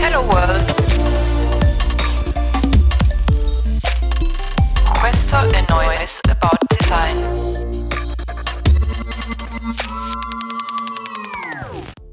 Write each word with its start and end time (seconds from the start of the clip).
Hello 0.00 0.20
World. 0.20 0.74
Questo 5.00 5.36
è 5.50 5.64
Noise 5.68 6.20
About 6.30 6.64
Design. 6.66 7.50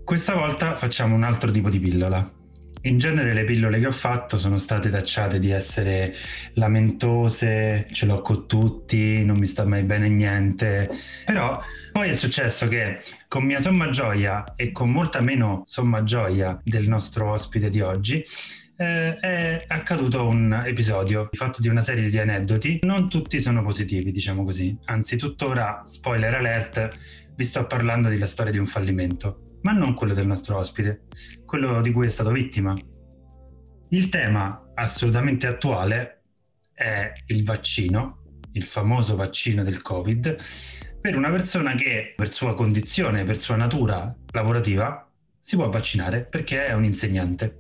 Questa 0.04 0.36
volta 0.36 0.76
facciamo 0.76 1.16
un 1.16 1.24
altro 1.24 1.52
tipo 1.52 1.70
di 1.70 1.80
pillola. 1.80 2.39
In 2.84 2.98
genere 2.98 3.34
le 3.34 3.43
pillole 3.43 3.77
che 3.77 3.88
ho 3.88 3.91
fatto 3.91 4.38
sono 4.38 4.57
state 4.57 4.89
tacciate 4.89 5.38
di 5.38 5.52
essere 5.52 6.14
lamentose, 6.54 7.86
ce 7.91 8.05
l'ho 8.05 8.21
con 8.21 8.48
tutti, 8.48 9.25
non 9.25 9.38
mi 9.38 9.48
sta 9.48 9.66
mai 9.66 9.84
bene 9.84 10.07
niente. 10.07 10.89
Però 11.26 11.62
poi 11.91 12.09
è 12.09 12.13
successo 12.13 12.70
che 12.70 13.02
con 13.27 13.44
mia 13.44 13.59
somma 13.59 13.89
gioia 13.89 14.55
e 14.55 14.71
con 14.71 14.91
molta 14.91 15.20
meno 15.20 15.62
somma 15.66 16.04
gioia 16.04 16.57
del 16.63 16.88
nostro 16.88 17.31
ospite 17.31 17.70
di 17.70 17.81
oggi, 17.81 18.23
eh, 18.77 19.16
è 19.16 19.66
accaduto 19.68 20.26
un 20.26 20.63
episodio 20.66 21.27
fatto 21.34 21.59
di 21.62 21.68
una 21.68 21.82
serie 21.82 22.09
di 22.09 22.18
aneddoti. 22.18 22.80
Non 22.84 23.09
tutti 23.09 23.41
sono 23.41 23.62
positivi, 23.62 24.12
diciamo 24.12 24.46
così. 24.46 24.77
Anzi, 24.85 25.18
tuttora, 25.18 25.84
spoiler 25.85 26.34
alert, 26.34 26.88
vi 27.35 27.43
sto 27.43 27.68
parlando 27.68 28.07
della 28.07 28.27
storia 28.27 28.54
di 28.54 28.57
un 28.57 28.68
fallimento 28.68 29.43
ma 29.62 29.71
non 29.71 29.93
quello 29.93 30.13
del 30.13 30.27
nostro 30.27 30.57
ospite, 30.57 31.02
quello 31.49 31.81
di 31.81 31.91
cui 31.91 32.05
è 32.05 32.12
stato 32.12 32.30
vittima. 32.30 32.76
Il 33.90 34.09
tema 34.09 34.70
assolutamente 34.76 35.48
attuale 35.48 36.21
è 36.76 37.12
il 37.26 37.44
vaccino, 37.44 38.38
il 38.52 38.63
famoso 38.63 39.16
vaccino 39.16 39.63
del 39.63 39.81
Covid, 39.81 40.38
per 41.02 41.16
una 41.16 41.31
persona 41.31 41.73
che 41.73 42.13
per 42.16 42.31
sua 42.31 42.54
condizione, 42.54 43.23
per 43.23 43.41
sua 43.41 43.55
natura 43.55 44.16
lavorativa, 44.31 45.12
si 45.40 45.55
può 45.55 45.67
vaccinare 45.70 46.21
perché 46.23 46.67
è 46.67 46.73
un 46.73 46.84
insegnante 46.84 47.57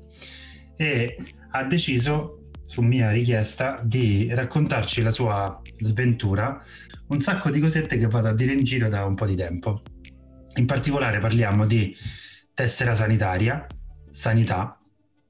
e 0.77 1.17
ha 1.49 1.63
deciso, 1.63 2.51
su 2.61 2.81
mia 2.81 3.09
richiesta, 3.09 3.81
di 3.83 4.29
raccontarci 4.31 5.01
la 5.01 5.09
sua 5.09 5.59
sventura, 5.79 6.63
un 7.07 7.21
sacco 7.21 7.49
di 7.49 7.59
cosette 7.59 7.97
che 7.97 8.05
vado 8.05 8.27
a 8.27 8.35
dire 8.35 8.53
in 8.53 8.63
giro 8.63 8.87
da 8.87 9.03
un 9.05 9.15
po' 9.15 9.25
di 9.25 9.35
tempo. 9.35 9.81
In 10.57 10.67
particolare 10.67 11.17
parliamo 11.17 11.65
di 11.65 11.95
tessera 12.53 12.93
sanitaria, 12.93 13.65
sanità, 14.19 14.77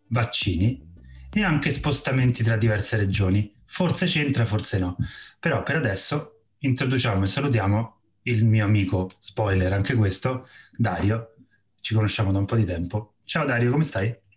vaccini 0.08 0.84
e 1.32 1.44
anche 1.44 1.70
spostamenti 1.70 2.42
tra 2.42 2.58
diverse 2.58 2.98
regioni. 2.98 3.54
Forse 3.66 4.08
c'entra, 4.08 4.46
forse 4.46 4.80
no. 4.80 4.98
Però 5.40 5.62
per 5.62 5.76
adesso 5.76 6.46
introduciamo 6.58 7.23
e 7.23 7.28
salutiamo 7.28 7.98
il 8.23 8.46
mio 8.46 8.66
amico, 8.66 9.08
spoiler 9.20 9.73
anche 9.73 9.94
questo, 9.94 10.48
Dario. 10.76 11.36
Ci 11.80 11.94
conosciamo 11.94 12.31
da 12.31 12.40
un 12.40 12.46
po' 12.46 12.56
di 12.56 12.66
tempo. 12.66 13.18
Ciao 13.26 13.46
Dario, 13.46 13.70
come 13.70 13.84
stai? 13.84 14.28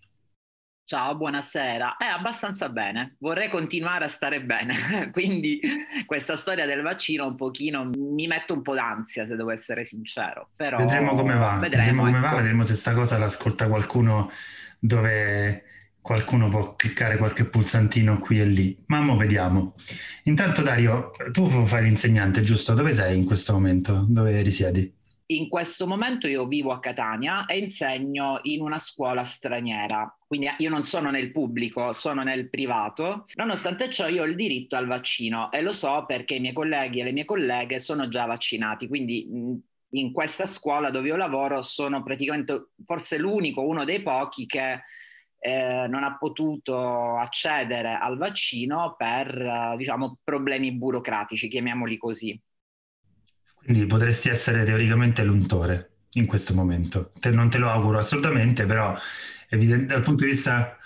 Ciao, 0.85 1.17
buonasera. 1.17 1.97
È 1.97 2.05
abbastanza 2.05 2.69
bene. 2.69 3.17
Vorrei 3.19 3.49
continuare 3.49 4.05
a 4.05 4.09
stare 4.09 4.43
bene. 4.43 4.75
Quindi 5.13 5.61
questa 6.05 6.37
storia 6.37 6.67
del 6.67 6.83
vaccino 6.83 7.27
un 7.27 7.37
pochino 7.37 7.89
mi 7.97 8.27
mette 8.27 8.53
un 8.53 8.63
po' 8.63 8.75
d'ansia, 8.75 9.25
se 9.25 9.37
devo 9.37 9.51
essere 9.51 9.85
sincero. 9.85 10.51
Però 10.57 10.77
vedremo 10.79 11.15
come 11.15 11.35
va. 11.35 11.57
Vedremo, 11.57 11.85
vedremo 11.85 12.03
come 12.03 12.19
ecco. 12.19 12.27
va, 12.27 12.35
vedremo 12.35 12.65
se 12.65 12.75
sta 12.75 12.93
cosa 12.93 13.17
l'ascolta 13.17 13.69
qualcuno 13.69 14.31
dove 14.79 15.65
qualcuno 16.01 16.49
può 16.49 16.75
cliccare 16.75 17.17
qualche 17.17 17.45
pulsantino 17.45 18.19
qui 18.19 18.41
e 18.41 18.45
lì. 18.45 18.85
Ma 18.89 19.01
mo 19.01 19.17
vediamo. 19.17 19.75
Intanto 20.25 20.61
Dario, 20.63 21.13
tu 21.31 21.49
fai 21.49 21.85
l'insegnante, 21.85 22.41
giusto? 22.41 22.75
Dove 22.75 22.93
sei 22.93 23.17
in 23.17 23.25
questo 23.25 23.53
momento? 23.53 24.05
Dove 24.09 24.43
risiedi? 24.43 24.93
In 25.33 25.49
questo 25.49 25.87
momento 25.87 26.27
io 26.27 26.47
vivo 26.47 26.73
a 26.73 26.79
Catania 26.79 27.47
e 27.47 27.57
insegno 27.57 28.41
in 28.43 28.61
una 28.61 28.79
scuola 28.79 29.25
straniera, 29.25 30.15
quindi 30.27 30.47
io 30.59 30.69
non 30.69 30.85
sono 30.85 31.11
nel 31.11 31.33
pubblico, 31.33 31.95
sono 31.95 32.23
nel 32.23 32.51
privato. 32.51 33.25
Nonostante 33.37 33.89
ciò 33.89 34.09
io 34.09 34.25
ho 34.25 34.27
il 34.27 34.35
diritto 34.35 34.77
al 34.77 34.87
vaccino 34.87 35.51
e 35.51 35.63
lo 35.63 35.73
so 35.73 36.05
perché 36.07 36.35
i 36.35 36.41
miei 36.41 36.53
colleghi 36.53 37.01
e 37.01 37.05
le 37.05 37.13
mie 37.13 37.25
colleghe 37.25 37.79
sono 37.79 38.09
già 38.09 38.27
vaccinati, 38.27 38.87
quindi 38.89 39.27
in 39.95 40.13
questa 40.13 40.45
scuola 40.45 40.91
dove 40.91 41.09
io 41.09 41.17
lavoro 41.17 41.63
sono 41.63 42.03
praticamente 42.03 42.73
forse 42.83 43.17
l'unico, 43.17 43.63
uno 43.63 43.85
dei 43.85 44.03
pochi 44.03 44.45
che 44.45 44.83
eh, 45.39 45.87
non 45.89 46.05
ha 46.05 46.19
potuto 46.19 47.17
accedere 47.17 47.99
al 47.99 48.19
vaccino 48.19 48.97
per 48.99 49.35
eh, 49.35 49.77
diciamo 49.79 50.19
problemi 50.23 50.73
burocratici, 50.73 51.49
chiamiamoli 51.49 51.97
così. 51.97 52.39
Quindi 53.65 53.87
potresti 53.87 54.29
essere 54.29 54.65
teoricamente 54.65 55.23
l'untore 55.25 55.91
in 56.13 56.27
questo 56.27 56.55
momento. 56.55 57.11
Te, 57.19 57.31
non 57.31 57.49
te 57.51 57.59
lo 57.59 57.71
auguro 57.71 57.99
assolutamente, 57.99 58.67
però 58.67 58.95
evident- 59.49 59.87
dal 59.87 60.03
punto 60.03 60.25
di 60.25 60.31
vista 60.31 60.77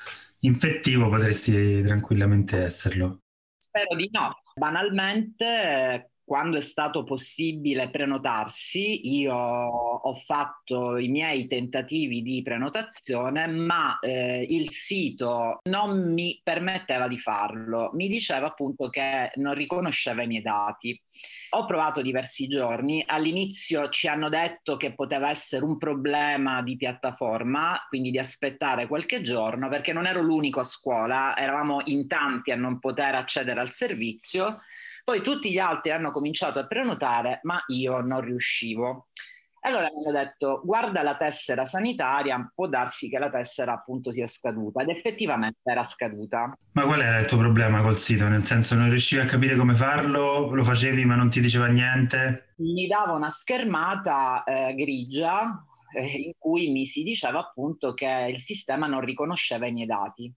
infettivo 0.40 1.08
potresti 1.08 1.82
tranquillamente 1.82 2.62
esserlo. 2.64 3.20
Spero 3.56 3.94
di 3.96 4.08
no. 4.12 4.42
Banalmente, 4.54 6.10
quando 6.26 6.56
è 6.56 6.60
stato 6.60 7.04
possibile 7.04 7.88
prenotarsi, 7.88 9.16
io 9.16 9.32
ho 9.32 10.14
fatto 10.16 10.96
i 10.96 11.06
miei 11.06 11.46
tentativi 11.46 12.20
di 12.20 12.42
prenotazione, 12.42 13.46
ma 13.46 13.96
eh, 14.00 14.44
il 14.48 14.68
sito 14.70 15.60
non 15.70 16.12
mi 16.12 16.40
permetteva 16.42 17.06
di 17.06 17.16
farlo. 17.16 17.92
Mi 17.94 18.08
diceva 18.08 18.48
appunto 18.48 18.88
che 18.88 19.30
non 19.36 19.54
riconosceva 19.54 20.24
i 20.24 20.26
miei 20.26 20.42
dati. 20.42 21.00
Ho 21.50 21.64
provato 21.64 22.02
diversi 22.02 22.48
giorni. 22.48 23.04
All'inizio 23.06 23.88
ci 23.90 24.08
hanno 24.08 24.28
detto 24.28 24.76
che 24.76 24.94
poteva 24.94 25.30
essere 25.30 25.64
un 25.64 25.78
problema 25.78 26.60
di 26.60 26.76
piattaforma, 26.76 27.86
quindi 27.88 28.10
di 28.10 28.18
aspettare 28.18 28.88
qualche 28.88 29.22
giorno, 29.22 29.68
perché 29.68 29.92
non 29.92 30.06
ero 30.06 30.22
l'unico 30.22 30.58
a 30.58 30.64
scuola, 30.64 31.36
eravamo 31.36 31.82
in 31.84 32.08
tanti 32.08 32.50
a 32.50 32.56
non 32.56 32.80
poter 32.80 33.14
accedere 33.14 33.60
al 33.60 33.70
servizio. 33.70 34.58
Poi 35.06 35.22
tutti 35.22 35.52
gli 35.52 35.58
altri 35.58 35.92
hanno 35.92 36.10
cominciato 36.10 36.58
a 36.58 36.66
prenotare, 36.66 37.38
ma 37.44 37.62
io 37.68 38.00
non 38.00 38.22
riuscivo. 38.22 39.06
Allora 39.60 39.84
mi 39.84 40.04
hanno 40.04 40.18
detto, 40.18 40.62
guarda 40.64 41.02
la 41.04 41.14
tessera 41.14 41.64
sanitaria, 41.64 42.50
può 42.52 42.66
darsi 42.66 43.08
che 43.08 43.16
la 43.20 43.30
tessera 43.30 43.72
appunto 43.74 44.10
sia 44.10 44.26
scaduta 44.26 44.82
ed 44.82 44.88
effettivamente 44.88 45.60
era 45.62 45.84
scaduta. 45.84 46.58
Ma 46.72 46.82
qual 46.82 47.02
era 47.02 47.20
il 47.20 47.26
tuo 47.26 47.38
problema 47.38 47.82
col 47.82 47.94
sito? 47.94 48.26
Nel 48.26 48.42
senso 48.42 48.74
non 48.74 48.88
riuscivi 48.88 49.22
a 49.22 49.26
capire 49.26 49.54
come 49.54 49.74
farlo? 49.74 50.52
Lo 50.52 50.64
facevi 50.64 51.04
ma 51.04 51.14
non 51.14 51.30
ti 51.30 51.38
diceva 51.38 51.68
niente? 51.68 52.54
Mi 52.56 52.88
dava 52.88 53.12
una 53.12 53.30
schermata 53.30 54.42
eh, 54.42 54.74
grigia 54.74 55.64
eh, 55.94 56.04
in 56.04 56.32
cui 56.36 56.72
mi 56.72 56.84
si 56.84 57.04
diceva 57.04 57.38
appunto 57.38 57.94
che 57.94 58.26
il 58.28 58.40
sistema 58.40 58.88
non 58.88 59.02
riconosceva 59.02 59.68
i 59.68 59.72
miei 59.72 59.86
dati 59.86 60.34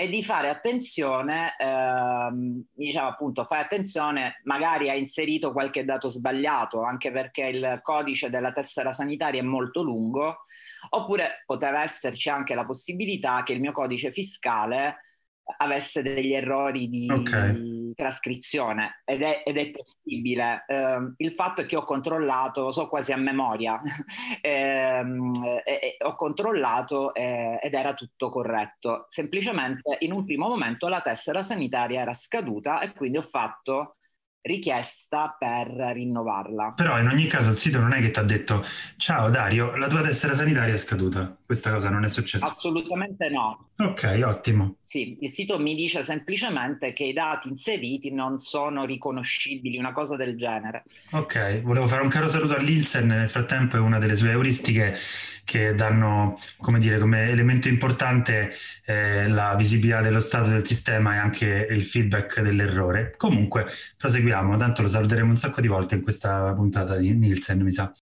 e 0.00 0.08
di 0.08 0.22
fare 0.22 0.48
attenzione, 0.48 1.56
ehm, 1.58 2.66
diciamo 2.72 3.08
appunto, 3.08 3.42
fai 3.42 3.62
attenzione, 3.62 4.40
magari 4.44 4.88
hai 4.90 5.00
inserito 5.00 5.50
qualche 5.50 5.84
dato 5.84 6.06
sbagliato, 6.06 6.84
anche 6.84 7.10
perché 7.10 7.46
il 7.46 7.80
codice 7.82 8.30
della 8.30 8.52
tessera 8.52 8.92
sanitaria 8.92 9.40
è 9.40 9.44
molto 9.44 9.82
lungo, 9.82 10.42
oppure 10.90 11.42
poteva 11.44 11.82
esserci 11.82 12.30
anche 12.30 12.54
la 12.54 12.64
possibilità 12.64 13.42
che 13.42 13.54
il 13.54 13.60
mio 13.60 13.72
codice 13.72 14.12
fiscale 14.12 15.07
avesse 15.56 16.02
degli 16.02 16.32
errori 16.32 16.88
di 16.88 17.08
Ok. 17.12 17.94
trascrizione 17.94 19.02
ed 19.04 19.22
è, 19.22 19.42
ed 19.44 19.56
è 19.56 19.70
possibile. 19.70 20.64
Ehm, 20.68 21.14
il 21.16 21.32
fatto 21.32 21.62
è 21.62 21.66
che 21.66 21.76
ho 21.76 21.82
controllato, 21.84 22.62
lo 22.62 22.70
so 22.70 22.88
quasi 22.88 23.12
a 23.12 23.16
memoria, 23.16 23.80
ehm, 24.40 25.32
e- 25.64 25.96
e 25.98 26.04
ho 26.04 26.14
controllato 26.14 27.12
eh, 27.14 27.58
ed 27.62 27.74
era 27.74 27.94
tutto 27.94 28.28
corretto. 28.30 29.04
Semplicemente 29.08 29.96
in 30.00 30.12
un 30.12 30.24
primo 30.24 30.48
momento 30.48 30.88
la 30.88 31.00
tessera 31.00 31.42
sanitaria 31.42 32.00
era 32.00 32.14
scaduta 32.14 32.80
e 32.80 32.92
quindi 32.92 33.18
ho 33.18 33.22
fatto 33.22 33.97
richiesta 34.42 35.36
per 35.38 35.68
rinnovarla. 35.68 36.72
Però 36.76 36.98
in 36.98 37.08
ogni 37.08 37.26
caso 37.26 37.50
il 37.50 37.56
sito 37.56 37.78
non 37.80 37.92
è 37.92 38.00
che 38.00 38.10
ti 38.10 38.18
ha 38.18 38.22
detto 38.22 38.64
ciao 38.96 39.28
Dario, 39.28 39.76
la 39.76 39.88
tua 39.88 40.00
tessera 40.00 40.34
sanitaria 40.34 40.74
è 40.74 40.78
scaduta. 40.78 41.36
Questa 41.44 41.70
cosa 41.70 41.90
non 41.90 42.04
è 42.04 42.08
successa. 42.08 42.46
Assolutamente 42.46 43.28
no. 43.28 43.70
Ok, 43.78 44.20
ottimo. 44.24 44.76
Sì, 44.80 45.18
il 45.20 45.30
sito 45.30 45.58
mi 45.58 45.74
dice 45.74 46.02
semplicemente 46.02 46.92
che 46.92 47.04
i 47.04 47.12
dati 47.12 47.48
inseriti 47.48 48.10
non 48.10 48.38
sono 48.38 48.84
riconoscibili, 48.84 49.78
una 49.78 49.92
cosa 49.92 50.16
del 50.16 50.36
genere. 50.36 50.84
Ok, 51.12 51.62
volevo 51.62 51.86
fare 51.86 52.02
un 52.02 52.08
caro 52.08 52.28
saluto 52.28 52.54
a 52.54 52.58
Lilsen, 52.58 53.06
nel 53.06 53.30
frattempo 53.30 53.76
è 53.76 53.80
una 53.80 53.98
delle 53.98 54.16
sue 54.16 54.30
euristiche 54.30 54.94
che 55.44 55.74
danno, 55.74 56.34
come 56.58 56.78
dire, 56.78 56.98
come 56.98 57.30
elemento 57.30 57.68
importante 57.68 58.52
eh, 58.84 59.26
la 59.28 59.54
visibilità 59.56 60.02
dello 60.02 60.20
stato 60.20 60.50
del 60.50 60.66
sistema 60.66 61.14
e 61.14 61.16
anche 61.16 61.66
il 61.70 61.82
feedback 61.82 62.42
dell'errore. 62.42 63.14
Comunque, 63.16 63.66
proseguiamo, 63.96 64.27
tanto 64.30 64.82
lo 64.82 64.88
saluteremo 64.88 65.30
un 65.30 65.36
sacco 65.36 65.60
di 65.60 65.68
volte 65.68 65.94
in 65.94 66.02
questa 66.02 66.52
puntata 66.54 66.96
di 66.96 67.14
Nielsen, 67.14 67.60
mi 67.62 67.72
sa. 67.72 67.92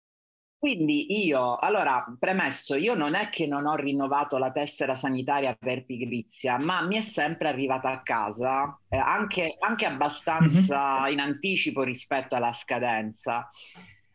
Quindi 0.59 1.25
io, 1.25 1.57
allora, 1.57 2.05
premesso, 2.19 2.75
io 2.77 2.95
non 2.95 3.15
è 3.15 3.29
che 3.29 3.47
non 3.47 3.67
ho 3.67 3.77
rinnovato 3.77 4.39
la 4.39 4.51
tessera 4.51 4.95
sanitaria 4.95 5.55
per 5.55 5.85
pigrizia, 5.85 6.59
ma 6.59 6.85
mi 6.85 6.97
è 6.97 7.03
sempre 7.03 7.49
arrivata 7.49 7.91
a 7.91 8.03
casa, 8.03 8.77
eh, 8.89 8.97
anche, 8.97 9.57
anche 9.61 9.85
abbastanza 9.85 11.07
in 11.09 11.21
anticipo 11.21 11.83
rispetto 11.83 12.35
alla 12.35 12.53
scadenza. 12.53 13.47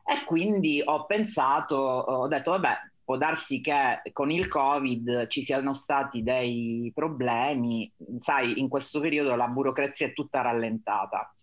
E 0.04 0.26
quindi 0.26 0.82
ho 0.84 1.06
pensato, 1.06 1.76
ho 1.76 2.28
detto, 2.28 2.52
vabbè, 2.52 2.76
può 3.06 3.18
darsi 3.18 3.62
che 3.62 4.02
con 4.12 4.32
il 4.32 4.48
Covid 4.48 5.28
ci 5.28 5.44
siano 5.44 5.74
stati 5.74 6.24
dei 6.24 6.92
problemi, 6.94 7.90
sai, 8.18 8.60
in 8.60 8.68
questo 8.68 9.00
periodo 9.00 9.36
la 9.36 9.48
burocrazia 9.48 10.08
è 10.08 10.14
tutta 10.14 10.42
rallentata. 10.42 11.34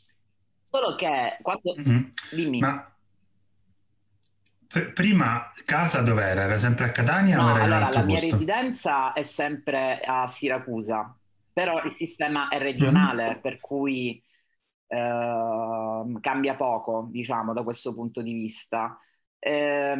Solo 0.71 0.95
che 0.97 1.39
quando... 1.41 1.75
Mm-hmm. 1.79 2.03
Dimmi. 2.31 2.59
Ma 2.59 2.93
prima 4.93 5.51
casa 5.65 6.03
dov'era? 6.03 6.43
Era 6.43 6.59
sempre 6.59 6.85
a 6.85 6.91
Catania 6.91 7.37
no, 7.37 7.47
o 7.47 7.51
era 7.55 7.63
allora, 7.63 7.89
la 7.89 8.03
mia 8.03 8.17
posto? 8.17 8.31
residenza 8.31 9.13
è 9.15 9.23
sempre 9.23 10.01
a 10.01 10.27
Siracusa, 10.27 11.17
però 11.55 11.83
il 11.85 11.93
sistema 11.93 12.49
è 12.49 12.59
regionale, 12.59 13.31
mm-hmm. 13.31 13.41
per 13.41 13.59
cui 13.61 14.23
eh, 14.89 16.05
cambia 16.21 16.55
poco, 16.55 17.09
diciamo, 17.11 17.55
da 17.55 17.63
questo 17.63 17.95
punto 17.95 18.21
di 18.21 18.35
vista. 18.35 18.99
Eh, 19.39 19.97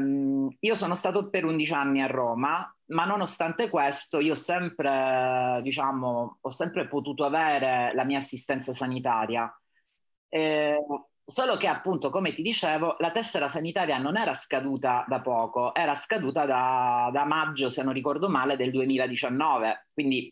io 0.61 0.75
sono 0.75 0.95
stato 0.95 1.31
per 1.31 1.47
11 1.47 1.73
anni 1.73 2.03
a 2.03 2.07
Roma, 2.09 2.77
ma 2.89 3.05
nonostante 3.07 3.71
questo 3.71 4.21
io 4.21 4.35
sempre, 4.35 5.61
diciamo, 5.63 6.39
ho 6.43 6.51
sempre 6.51 6.87
potuto 6.89 7.25
avere 7.25 7.95
la 7.95 8.05
mia 8.05 8.19
assistenza 8.19 8.75
sanitaria. 8.75 9.51
Eh, 10.29 10.79
solo 11.25 11.57
che 11.57 11.67
appunto, 11.67 12.11
come 12.11 12.33
ti 12.33 12.43
dicevo, 12.43 12.97
la 12.99 13.11
tessera 13.11 13.49
sanitaria 13.49 13.99
non 13.99 14.17
era 14.17 14.33
scaduta 14.33 15.05
da 15.07 15.21
poco, 15.21 15.75
era 15.75 15.95
scaduta 15.95 16.47
da, 16.47 17.11
da 17.13 17.25
maggio, 17.25 17.69
se 17.69 17.83
non 17.83 17.93
ricordo 17.93 18.29
male, 18.29 18.57
del 18.57 18.71
2019. 18.71 19.89
Quindi 19.93 20.31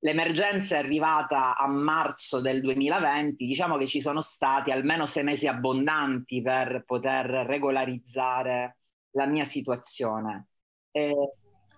l'emergenza 0.00 0.76
è 0.76 0.78
arrivata 0.78 1.56
a 1.56 1.66
marzo 1.66 2.40
del 2.40 2.60
2020, 2.60 3.44
diciamo 3.46 3.76
che 3.76 3.86
ci 3.86 4.00
sono 4.00 4.20
stati 4.20 4.70
almeno 4.70 5.06
sei 5.06 5.24
mesi 5.24 5.46
abbondanti 5.48 6.42
per 6.42 6.84
poter 6.84 7.26
regolarizzare 7.26 8.76
la 9.12 9.26
mia 9.26 9.44
situazione. 9.44 10.48
E, 10.90 11.14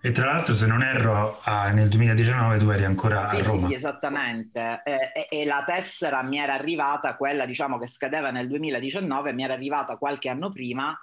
e 0.01 0.11
tra 0.11 0.25
l'altro, 0.25 0.53
se 0.53 0.65
non 0.65 0.81
erro, 0.81 1.39
ah, 1.43 1.69
nel 1.71 1.89
2019 1.89 2.57
tu 2.57 2.69
eri 2.69 2.85
ancora 2.85 3.27
sì, 3.27 3.41
a 3.41 3.43
Roma. 3.43 3.59
Sì, 3.59 3.65
sì, 3.65 3.73
esattamente. 3.73 4.81
E, 4.85 5.11
e, 5.13 5.27
e, 5.41 5.45
la 5.45 5.63
tessera 5.65 6.23
mi 6.23 6.37
era 6.37 6.53
arrivata, 6.53 7.15
quella 7.15 7.45
diciamo 7.45 7.77
che 7.77 7.87
scadeva 7.87 8.31
nel 8.31 8.47
2019, 8.47 9.33
mi 9.33 9.43
era 9.43 9.53
arrivata 9.53 9.97
qualche 9.97 10.29
anno 10.29 10.51
prima 10.51 10.97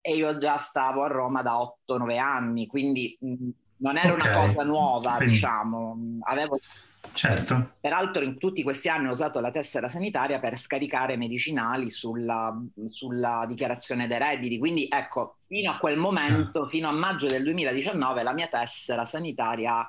e 0.00 0.14
io 0.14 0.38
già 0.38 0.56
stavo 0.56 1.02
a 1.02 1.08
Roma 1.08 1.42
da 1.42 1.54
8-9 1.54 2.18
anni, 2.18 2.66
quindi 2.66 3.18
non 3.20 3.96
era 3.96 4.12
okay. 4.12 4.30
una 4.30 4.40
cosa 4.40 4.62
nuova, 4.62 5.16
Quindi... 5.16 5.32
diciamo. 5.32 5.96
Avevo... 6.20 6.58
Certo. 7.12 7.74
Peraltro 7.80 8.22
in 8.24 8.38
tutti 8.38 8.62
questi 8.62 8.88
anni 8.88 9.06
ho 9.06 9.10
usato 9.10 9.40
la 9.40 9.50
tessera 9.50 9.88
sanitaria 9.88 10.40
per 10.40 10.56
scaricare 10.56 11.16
medicinali 11.16 11.90
sulla, 11.90 12.54
sulla 12.86 13.44
dichiarazione 13.46 14.06
dei 14.06 14.18
redditi. 14.18 14.58
Quindi 14.58 14.88
ecco, 14.90 15.36
fino 15.46 15.70
a 15.70 15.78
quel 15.78 15.96
momento, 15.96 16.66
fino 16.68 16.88
a 16.88 16.92
maggio 16.92 17.26
del 17.26 17.42
2019, 17.44 18.22
la 18.22 18.32
mia 18.32 18.48
tessera 18.48 19.04
sanitaria 19.04 19.88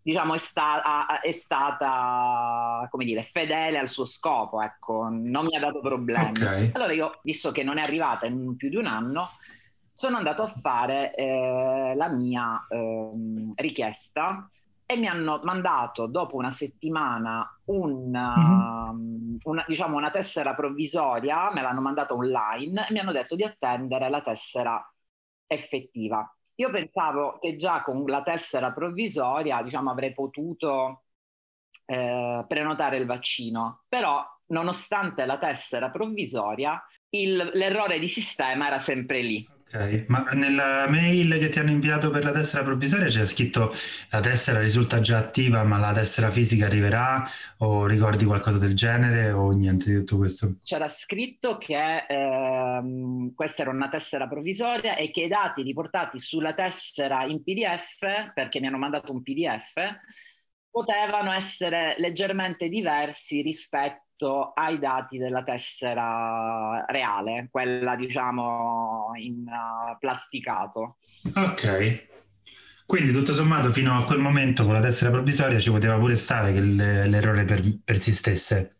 diciamo, 0.00 0.34
è, 0.34 0.38
sta- 0.38 1.20
è, 1.20 1.32
stata, 1.32 2.86
come 2.90 3.04
dire, 3.04 3.22
fedele 3.22 3.78
al 3.78 3.88
suo 3.88 4.06
scopo, 4.06 4.62
ecco, 4.62 5.08
non 5.10 5.44
mi 5.44 5.56
ha 5.56 5.60
dato 5.60 5.80
problemi. 5.80 6.30
Okay. 6.30 6.70
Allora 6.72 6.92
io, 6.92 7.18
visto 7.22 7.52
che 7.52 7.62
non 7.62 7.76
è 7.76 7.82
arrivata 7.82 8.24
in 8.24 8.56
più 8.56 8.70
di 8.70 8.76
un 8.76 8.86
anno, 8.86 9.28
sono 9.92 10.16
andato 10.16 10.42
a 10.42 10.46
fare 10.46 11.12
eh, 11.14 11.92
la 11.94 12.08
mia 12.08 12.66
eh, 12.70 13.10
richiesta 13.56 14.48
e 14.90 14.96
mi 14.96 15.06
hanno 15.06 15.38
mandato 15.42 16.06
dopo 16.06 16.36
una 16.36 16.50
settimana 16.50 17.46
un, 17.66 18.10
mm-hmm. 18.10 19.36
una, 19.42 19.64
diciamo 19.68 19.98
una 19.98 20.08
tessera 20.08 20.54
provvisoria, 20.54 21.52
me 21.52 21.60
l'hanno 21.60 21.82
mandata 21.82 22.14
online 22.14 22.88
e 22.88 22.92
mi 22.92 22.98
hanno 22.98 23.12
detto 23.12 23.34
di 23.34 23.44
attendere 23.44 24.08
la 24.08 24.22
tessera 24.22 24.82
effettiva. 25.46 26.26
Io 26.54 26.70
pensavo 26.70 27.38
che 27.38 27.56
già 27.56 27.82
con 27.82 28.02
la 28.06 28.22
tessera 28.22 28.72
provvisoria 28.72 29.60
diciamo, 29.62 29.90
avrei 29.90 30.14
potuto 30.14 31.02
eh, 31.84 32.44
prenotare 32.48 32.96
il 32.96 33.04
vaccino, 33.04 33.82
però 33.88 34.24
nonostante 34.46 35.26
la 35.26 35.36
tessera 35.36 35.90
provvisoria 35.90 36.82
il, 37.10 37.50
l'errore 37.52 37.98
di 37.98 38.08
sistema 38.08 38.68
era 38.68 38.78
sempre 38.78 39.20
lì. 39.20 39.46
Ok, 39.70 40.04
ma 40.08 40.22
nella 40.32 40.86
mail 40.88 41.38
che 41.38 41.50
ti 41.50 41.58
hanno 41.58 41.70
inviato 41.70 42.08
per 42.08 42.24
la 42.24 42.30
tessera 42.30 42.62
provvisoria 42.62 43.06
c'è 43.06 43.26
scritto 43.26 43.70
la 44.10 44.20
tessera 44.20 44.60
risulta 44.60 45.00
già 45.00 45.18
attiva 45.18 45.62
ma 45.62 45.76
la 45.76 45.92
tessera 45.92 46.30
fisica 46.30 46.64
arriverà 46.64 47.22
o 47.58 47.84
ricordi 47.84 48.24
qualcosa 48.24 48.56
del 48.56 48.74
genere 48.74 49.30
o 49.30 49.50
niente 49.50 49.90
di 49.90 49.98
tutto 49.98 50.16
questo? 50.16 50.54
C'era 50.62 50.88
scritto 50.88 51.58
che 51.58 52.06
ehm, 52.08 53.34
questa 53.34 53.60
era 53.60 53.70
una 53.70 53.90
tessera 53.90 54.26
provvisoria 54.26 54.96
e 54.96 55.10
che 55.10 55.24
i 55.24 55.28
dati 55.28 55.62
riportati 55.62 56.18
sulla 56.18 56.54
tessera 56.54 57.24
in 57.26 57.42
PDF, 57.42 58.32
perché 58.32 58.60
mi 58.60 58.68
hanno 58.68 58.78
mandato 58.78 59.12
un 59.12 59.22
PDF, 59.22 59.74
potevano 60.84 61.32
essere 61.32 61.96
leggermente 61.98 62.68
diversi 62.68 63.42
rispetto 63.42 64.52
ai 64.54 64.78
dati 64.78 65.18
della 65.18 65.42
tessera 65.42 66.84
reale, 66.86 67.48
quella 67.50 67.96
diciamo 67.96 69.10
in 69.16 69.44
uh, 69.46 69.98
plasticato. 69.98 70.98
Ok. 71.34 72.06
Quindi 72.86 73.12
tutto 73.12 73.34
sommato 73.34 73.70
fino 73.72 73.96
a 73.96 74.04
quel 74.04 74.18
momento 74.18 74.64
con 74.64 74.72
la 74.72 74.80
tessera 74.80 75.10
provvisoria 75.10 75.58
ci 75.58 75.70
poteva 75.70 75.98
pure 75.98 76.16
stare 76.16 76.52
che 76.52 76.60
l'errore 76.60 77.44
per, 77.44 77.80
persistesse. 77.84 78.76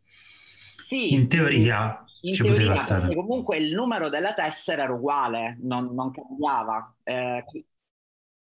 Sì. 0.69 1.12
In 1.12 1.29
teoria 1.29 2.05
in 2.23 2.35
ci 2.35 2.43
teoria, 2.43 2.59
poteva 2.59 2.75
stare. 2.77 3.15
Comunque 3.15 3.59
il 3.59 3.75
numero 3.75 4.09
della 4.09 4.35
tessera 4.35 4.85
era 4.85 4.93
uguale, 4.93 5.59
non, 5.62 5.93
non 5.94 6.11
cambiava. 6.11 6.94
Eh, 7.03 7.44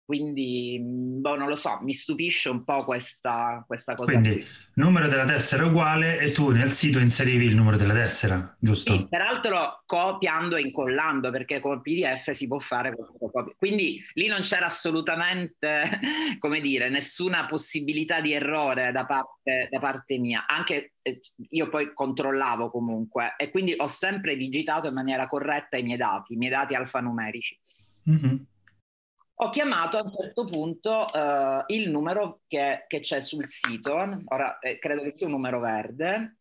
quindi, 0.08 0.78
mm, 0.80 1.20
boh, 1.20 1.36
non 1.36 1.48
lo 1.48 1.54
so, 1.54 1.80
mi 1.82 1.92
stupisce 1.92 2.48
un 2.48 2.64
po' 2.64 2.82
questa, 2.82 3.62
questa 3.66 3.94
cosa. 3.94 4.10
Quindi, 4.10 4.42
numero 4.76 5.06
della 5.06 5.26
tessera 5.26 5.66
uguale 5.66 6.18
e 6.18 6.32
tu 6.32 6.48
nel 6.48 6.72
sito 6.72 6.98
inserivi 6.98 7.44
il 7.44 7.54
numero 7.54 7.76
della 7.76 7.92
tessera, 7.92 8.56
giusto? 8.58 8.96
Sì, 8.96 9.06
peraltro 9.06 9.82
copiando 9.84 10.56
e 10.56 10.62
incollando, 10.62 11.30
perché 11.30 11.60
con 11.60 11.82
PDF 11.82 12.30
si 12.30 12.46
può 12.46 12.58
fare 12.58 12.94
questo 12.94 13.18
copia. 13.18 13.52
Quindi 13.54 14.02
lì 14.14 14.28
non 14.28 14.40
c'era 14.40 14.64
assolutamente, 14.64 16.00
come 16.40 16.62
dire, 16.62 16.88
nessuna 16.88 17.44
possibilità 17.44 18.22
di 18.22 18.32
errore 18.32 18.90
da 18.92 19.04
parte, 19.04 19.68
da 19.70 19.78
parte 19.78 20.16
mia. 20.16 20.46
Anche 20.46 20.94
eh, 21.02 21.20
io 21.50 21.68
poi 21.68 21.92
controllavo 21.92 22.70
comunque 22.70 23.34
e 23.36 23.50
quindi 23.50 23.74
ho 23.76 23.88
sempre 23.88 24.38
digitato 24.38 24.88
in 24.88 24.94
maniera 24.94 25.26
corretta 25.26 25.76
i 25.76 25.82
miei 25.82 25.98
dati, 25.98 26.32
i 26.32 26.36
miei 26.38 26.52
dati 26.52 26.72
alfanumerici. 26.72 27.58
Mm-hmm 28.08 28.36
ho 29.40 29.50
chiamato 29.50 29.98
a 29.98 30.02
un 30.02 30.12
certo 30.12 30.44
punto 30.46 31.04
uh, 31.12 31.62
il 31.68 31.90
numero 31.90 32.40
che, 32.48 32.84
che, 32.88 33.00
c'è 33.00 33.20
sul 33.20 33.46
sito, 33.46 34.22
ora 34.26 34.58
eh, 34.58 34.78
credo 34.78 35.02
che 35.02 35.12
sia 35.12 35.26
un 35.26 35.32
numero 35.32 35.60
verde, 35.60 36.38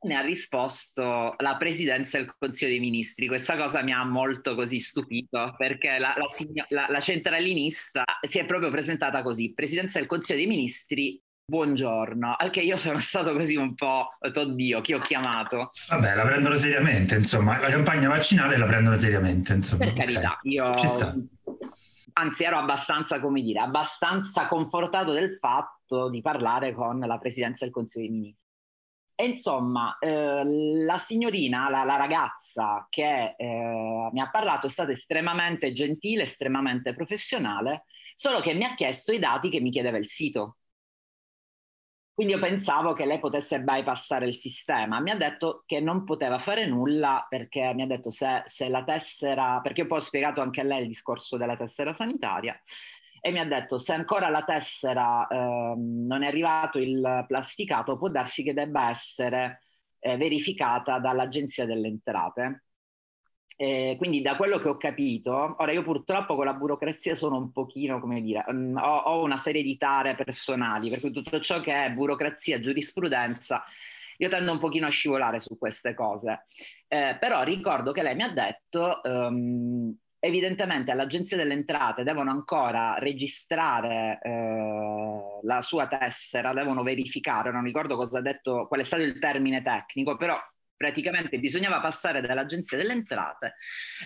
ne 0.00 0.16
ha 0.16 0.20
risposto 0.20 1.36
la 1.38 1.56
presidenza 1.56 2.18
del 2.18 2.34
Consiglio 2.36 2.70
dei 2.70 2.80
Ministri. 2.80 3.28
Questa 3.28 3.56
cosa 3.56 3.82
mi 3.84 3.92
ha 3.92 4.04
molto 4.04 4.56
così 4.56 4.80
stupito 4.80 5.54
perché 5.56 5.98
la, 5.98 6.14
la, 6.16 6.26
la, 6.70 6.86
la 6.88 7.00
centralinista 7.00 8.02
si 8.20 8.40
è 8.40 8.44
proprio 8.44 8.70
presentata 8.70 9.22
così, 9.22 9.52
presidenza 9.54 10.00
del 10.00 10.08
Consiglio 10.08 10.38
dei 10.38 10.48
Ministri, 10.48 11.22
buongiorno, 11.44 12.34
al 12.36 12.50
che 12.50 12.62
io 12.62 12.76
sono 12.76 12.98
stato 12.98 13.32
così 13.34 13.54
un 13.54 13.74
po', 13.76 14.16
oddio, 14.18 14.80
chi 14.80 14.94
ho 14.94 14.98
chiamato? 14.98 15.70
Vabbè, 15.90 16.14
la 16.16 16.24
prendono 16.24 16.56
seriamente, 16.56 17.14
insomma, 17.14 17.60
la 17.60 17.68
campagna 17.68 18.08
vaccinale 18.08 18.56
la 18.56 18.66
prendono 18.66 18.96
seriamente, 18.96 19.52
insomma. 19.52 19.84
Per 19.84 19.94
carità, 19.94 20.38
okay. 20.40 20.52
io 20.52 20.72
anzi 22.14 22.44
ero 22.44 22.56
abbastanza, 22.56 23.20
come 23.20 23.40
dire, 23.42 23.60
abbastanza 23.60 24.46
confortato 24.46 25.12
del 25.12 25.38
fatto 25.38 26.08
di 26.08 26.20
parlare 26.20 26.72
con 26.74 26.98
la 26.98 27.18
presidenza 27.18 27.64
del 27.64 27.72
Consiglio 27.72 28.08
dei 28.08 28.16
Ministri. 28.16 28.50
E 29.14 29.26
insomma, 29.26 29.98
eh, 29.98 30.42
la 30.84 30.98
signorina, 30.98 31.68
la, 31.68 31.84
la 31.84 31.96
ragazza 31.96 32.86
che 32.90 33.34
eh, 33.36 34.08
mi 34.10 34.20
ha 34.20 34.30
parlato 34.30 34.66
è 34.66 34.70
stata 34.70 34.90
estremamente 34.90 35.72
gentile, 35.72 36.22
estremamente 36.22 36.94
professionale, 36.94 37.84
solo 38.14 38.40
che 38.40 38.54
mi 38.54 38.64
ha 38.64 38.74
chiesto 38.74 39.12
i 39.12 39.18
dati 39.18 39.48
che 39.48 39.60
mi 39.60 39.70
chiedeva 39.70 39.98
il 39.98 40.06
sito. 40.06 40.56
Quindi 42.14 42.34
io 42.34 42.40
pensavo 42.40 42.92
che 42.92 43.06
lei 43.06 43.18
potesse 43.18 43.60
bypassare 43.60 44.26
il 44.26 44.34
sistema. 44.34 45.00
Mi 45.00 45.10
ha 45.10 45.16
detto 45.16 45.62
che 45.66 45.80
non 45.80 46.04
poteva 46.04 46.38
fare 46.38 46.66
nulla 46.66 47.26
perché 47.28 47.72
mi 47.74 47.82
ha 47.82 47.86
detto 47.86 48.10
se, 48.10 48.42
se 48.44 48.68
la 48.68 48.84
tessera, 48.84 49.60
perché 49.62 49.86
poi 49.86 49.98
ho 49.98 50.02
spiegato 50.02 50.40
anche 50.40 50.60
a 50.60 50.64
lei 50.64 50.82
il 50.82 50.88
discorso 50.88 51.36
della 51.36 51.56
tessera 51.56 51.94
sanitaria 51.94 52.58
e 53.24 53.30
mi 53.30 53.38
ha 53.38 53.46
detto 53.46 53.78
se 53.78 53.92
ancora 53.92 54.28
la 54.28 54.42
tessera 54.42 55.28
eh, 55.28 55.74
non 55.76 56.24
è 56.24 56.26
arrivato 56.26 56.80
il 56.80 57.24
plasticato 57.28 57.96
può 57.96 58.08
darsi 58.08 58.42
che 58.42 58.52
debba 58.52 58.90
essere 58.90 59.60
eh, 60.00 60.16
verificata 60.16 60.98
dall'Agenzia 60.98 61.64
delle 61.64 61.86
Entrate. 61.86 62.64
Eh, 63.56 63.94
quindi 63.98 64.20
da 64.20 64.36
quello 64.36 64.58
che 64.58 64.68
ho 64.68 64.76
capito, 64.76 65.56
ora 65.58 65.72
io 65.72 65.82
purtroppo 65.82 66.34
con 66.34 66.44
la 66.44 66.54
burocrazia 66.54 67.14
sono 67.14 67.36
un 67.36 67.52
pochino, 67.52 68.00
come 68.00 68.20
dire, 68.20 68.44
um, 68.48 68.76
ho, 68.76 68.96
ho, 68.96 69.22
una 69.22 69.36
serie 69.36 69.62
di 69.62 69.76
tare 69.76 70.14
personali, 70.14 70.88
per 70.88 71.00
cui 71.00 71.10
tutto 71.10 71.38
ciò 71.40 71.60
che 71.60 71.84
è 71.84 71.92
burocrazia, 71.92 72.58
giurisprudenza, 72.58 73.64
io 74.18 74.28
tendo 74.28 74.52
un 74.52 74.58
pochino 74.58 74.86
a 74.86 74.90
scivolare 74.90 75.38
su 75.38 75.58
queste 75.58 75.94
cose. 75.94 76.44
Eh, 76.88 77.16
però 77.20 77.42
ricordo 77.42 77.92
che 77.92 78.02
lei 78.02 78.14
mi 78.14 78.22
ha 78.22 78.30
detto 78.30 79.00
um, 79.04 79.94
evidentemente 80.24 80.92
all'Agenzia 80.92 81.36
delle 81.36 81.54
Entrate 81.54 82.04
devono 82.04 82.30
ancora 82.30 82.94
registrare 82.98 84.20
eh, 84.22 85.40
la 85.42 85.60
sua 85.62 85.88
tessera, 85.88 86.52
devono 86.52 86.84
verificare, 86.84 87.50
non 87.50 87.64
ricordo 87.64 87.96
cosa 87.96 88.18
ha 88.18 88.22
detto, 88.22 88.68
qual 88.68 88.80
è 88.80 88.84
stato 88.84 89.02
il 89.02 89.18
termine 89.18 89.62
tecnico, 89.62 90.16
però 90.16 90.38
praticamente 90.82 91.38
bisognava 91.38 91.78
passare 91.80 92.20
dall'Agenzia 92.20 92.76
delle 92.76 92.92
Entrate. 92.92 93.54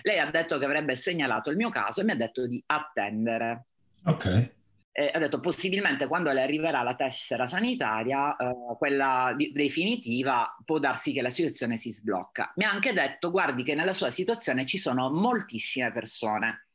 Lei 0.03 0.19
ha 0.19 0.29
detto 0.29 0.59
che 0.59 0.65
avrebbe 0.65 0.95
segnalato 0.95 1.49
il 1.49 1.55
mio 1.57 1.69
caso 1.69 2.01
e 2.01 2.03
mi 2.03 2.11
ha 2.11 2.15
detto 2.15 2.45
di 2.45 2.61
attendere. 2.67 3.65
Ok 4.05 4.55
eh, 4.99 5.11
ha 5.13 5.19
detto 5.19 5.39
possibilmente 5.39 6.07
quando 6.07 6.31
le 6.31 6.41
arriverà 6.41 6.81
la 6.81 6.95
tessera 6.95 7.45
sanitaria, 7.45 8.35
eh, 8.35 8.51
quella 8.79 9.31
di- 9.37 9.51
definitiva, 9.51 10.55
può 10.65 10.79
darsi 10.79 11.13
che 11.13 11.21
la 11.21 11.29
situazione 11.29 11.77
si 11.77 11.91
sblocca. 11.91 12.51
Mi 12.55 12.63
ha 12.63 12.71
anche 12.71 12.93
detto, 12.93 13.29
guardi 13.29 13.61
che 13.61 13.75
nella 13.75 13.93
sua 13.93 14.09
situazione 14.09 14.65
ci 14.65 14.79
sono 14.79 15.11
moltissime 15.11 15.91
persone. 15.91 16.69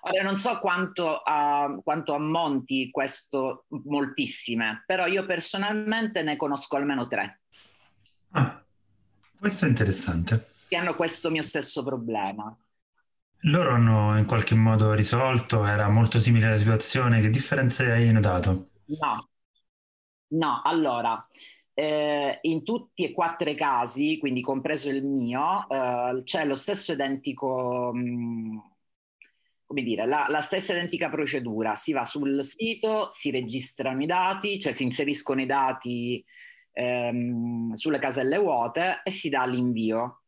Ora 0.00 0.22
non 0.22 0.38
so 0.38 0.58
quanto, 0.58 1.22
uh, 1.24 1.80
quanto 1.84 2.14
ammonti 2.14 2.90
questo 2.90 3.66
moltissime, 3.84 4.82
però 4.84 5.06
io 5.06 5.24
personalmente 5.24 6.24
ne 6.24 6.34
conosco 6.34 6.76
almeno 6.76 7.06
tre. 7.06 7.42
Ah, 8.30 8.60
questo 9.38 9.64
è 9.64 9.68
interessante. 9.68 10.48
Che 10.68 10.76
hanno 10.76 10.94
questo 10.94 11.30
mio 11.30 11.42
stesso 11.42 11.82
problema. 11.82 12.54
Loro 13.42 13.70
hanno 13.70 14.18
in 14.18 14.26
qualche 14.26 14.54
modo 14.54 14.92
risolto, 14.92 15.64
era 15.64 15.88
molto 15.88 16.18
simile 16.18 16.46
alla 16.46 16.56
situazione, 16.56 17.20
che 17.20 17.30
differenze 17.30 17.90
hai 17.90 18.10
notato? 18.12 18.70
No, 18.86 19.28
no, 20.28 20.60
allora, 20.64 21.24
eh, 21.72 22.38
in 22.42 22.64
tutti 22.64 23.04
e 23.04 23.12
quattro 23.12 23.48
i 23.48 23.54
casi, 23.54 24.18
quindi 24.18 24.40
compreso 24.40 24.90
il 24.90 25.04
mio, 25.04 25.68
eh, 25.68 26.22
c'è 26.24 26.44
lo 26.44 26.56
stesso 26.56 26.92
identico, 26.92 27.92
mh, 27.94 28.00
mm, 28.00 28.58
come 29.66 29.82
dire, 29.82 30.04
la, 30.06 30.26
la, 30.28 30.40
stessa 30.40 30.72
identica 30.72 31.08
procedura. 31.08 31.76
Si 31.76 31.92
va 31.92 32.04
sul 32.04 32.42
sito, 32.42 33.08
si 33.12 33.30
registrano 33.30 34.02
i 34.02 34.06
dati, 34.06 34.58
cioè 34.58 34.72
si 34.72 34.82
inseriscono 34.82 35.40
i 35.40 35.46
dati 35.46 36.24
ehm, 36.78 37.72
sulle 37.72 37.98
caselle 37.98 38.38
vuote 38.38 39.00
e 39.02 39.10
si 39.10 39.28
dà 39.28 39.44
l'invio 39.44 40.22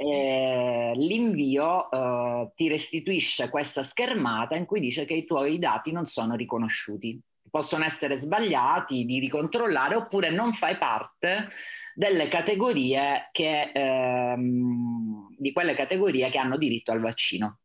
eh, 0.00 0.92
l'invio 0.94 1.90
eh, 1.90 2.52
ti 2.54 2.68
restituisce 2.68 3.48
questa 3.48 3.82
schermata 3.82 4.54
in 4.54 4.64
cui 4.64 4.78
dice 4.78 5.04
che 5.04 5.14
i 5.14 5.24
tuoi 5.24 5.58
dati 5.58 5.90
non 5.90 6.06
sono 6.06 6.36
riconosciuti. 6.36 7.20
Possono 7.50 7.84
essere 7.84 8.16
sbagliati, 8.16 9.04
di 9.04 9.18
ricontrollare, 9.18 9.96
oppure 9.96 10.30
non 10.30 10.52
fai 10.52 10.76
parte 10.76 11.48
delle 11.94 12.28
categorie 12.28 13.30
che, 13.32 13.72
ehm, 13.74 15.34
di 15.36 15.52
quelle 15.52 15.74
categorie 15.74 16.30
che 16.30 16.38
hanno 16.38 16.58
diritto 16.58 16.92
al 16.92 17.00
vaccino. 17.00 17.58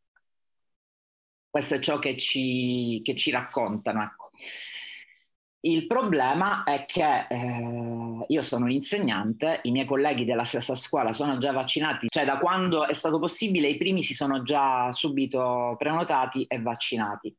Questo 1.50 1.76
è 1.76 1.80
ciò 1.80 2.00
che 2.00 2.18
ci, 2.18 3.02
che 3.04 3.16
ci 3.16 3.30
raccontano. 3.30 4.02
Ecco. 4.02 4.32
Il 5.66 5.88
problema 5.88 6.64
è 6.64 6.84
che 6.86 7.26
eh, 7.30 8.26
io 8.28 8.42
sono 8.42 8.66
un 8.66 8.72
insegnante, 8.72 9.62
i 9.64 9.72
miei 9.72 9.86
colleghi 9.86 10.26
della 10.26 10.44
stessa 10.44 10.76
scuola 10.76 11.14
sono 11.14 11.38
già 11.38 11.54
vaccinati, 11.54 12.08
cioè 12.10 12.26
da 12.26 12.38
quando 12.38 12.86
è 12.86 12.94
stato 12.94 13.18
possibile 13.18 13.70
i 13.70 13.78
primi 13.78 14.04
si 14.04 14.14
sono 14.14 14.44
già 14.44 14.92
subito 14.92 15.76
prenotati 15.78 16.44
e 16.44 16.62
vaccinati. 16.62 17.34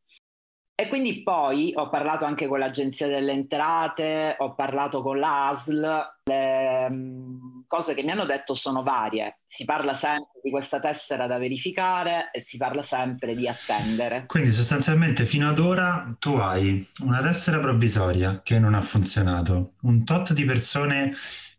E 0.75 0.89
quindi 0.89 1.23
poi 1.23 1.73
ho 1.77 1.91
parlato 1.91 2.25
anche 2.25 2.49
con 2.49 2.59
l'Agenzia 2.59 3.07
delle 3.09 3.33
Entrate, 3.33 4.37
ho 4.39 4.55
parlato 4.55 5.03
con 5.03 5.19
l'ASL, 5.19 6.17
le 6.25 6.87
um, 6.89 7.54
cose 7.75 7.95
che 7.95 8.05
mi 8.05 8.13
hanno 8.13 8.25
detto 8.25 8.55
sono 8.55 8.85
varie. 8.85 9.41
Si 9.49 9.65
parla 9.65 9.95
sempre 9.95 10.41
di 10.41 10.51
questa 10.51 10.79
tessera 10.79 11.27
da 11.27 11.39
verificare 11.39 12.31
e 12.33 12.39
si 12.39 12.57
parla 12.57 12.83
sempre 12.83 13.35
di 13.35 13.49
attendere. 13.49 14.27
Quindi 14.27 14.53
sostanzialmente 14.53 15.27
fino 15.27 15.49
ad 15.49 15.59
ora 15.59 16.15
tu 16.21 16.35
hai 16.35 16.87
una 17.01 17.21
tessera 17.21 17.59
provvisoria 17.59 18.43
che 18.45 18.61
non 18.61 18.75
ha 18.75 18.81
funzionato, 18.81 19.73
un 19.83 20.05
tot 20.05 20.33
di 20.35 20.45
persone 20.45 21.13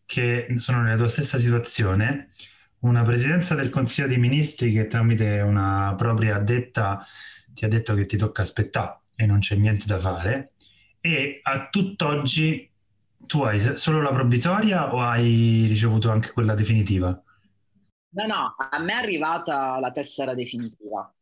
che 0.06 0.48
sono 0.56 0.82
nella 0.82 0.96
tua 0.96 1.10
stessa 1.10 1.38
situazione, 1.38 2.30
una 2.80 3.04
presidenza 3.04 3.54
del 3.54 3.70
Consiglio 3.70 4.08
dei 4.08 4.18
Ministri 4.18 4.72
che 4.72 4.88
tramite 4.88 5.42
una 5.42 5.96
propria 5.98 6.38
addetta 6.38 7.06
ti 7.54 7.66
ha 7.66 7.68
detto 7.68 7.94
che 7.94 8.06
ti 8.06 8.16
tocca 8.16 8.42
aspettare 8.42 9.00
e 9.16 9.26
non 9.26 9.40
c'è 9.40 9.56
niente 9.56 9.86
da 9.86 10.00
fare 10.00 10.54
e 11.02 11.42
a 11.44 11.68
tutt'oggi 11.68 12.72
tu 13.26 13.44
hai 13.44 13.60
solo 13.76 14.02
la 14.02 14.12
provvisoria 14.12 14.94
o 14.94 15.02
hai 15.02 15.66
ricevuto 15.68 16.12
anche 16.12 16.32
quella 16.32 16.54
definitiva? 16.54 17.22
No, 18.10 18.26
no, 18.26 18.56
a 18.58 18.80
me 18.80 18.94
è 18.94 18.96
arrivata 18.96 19.78
la 19.80 19.92
tessera 19.92 20.34
definitiva. 20.34 21.14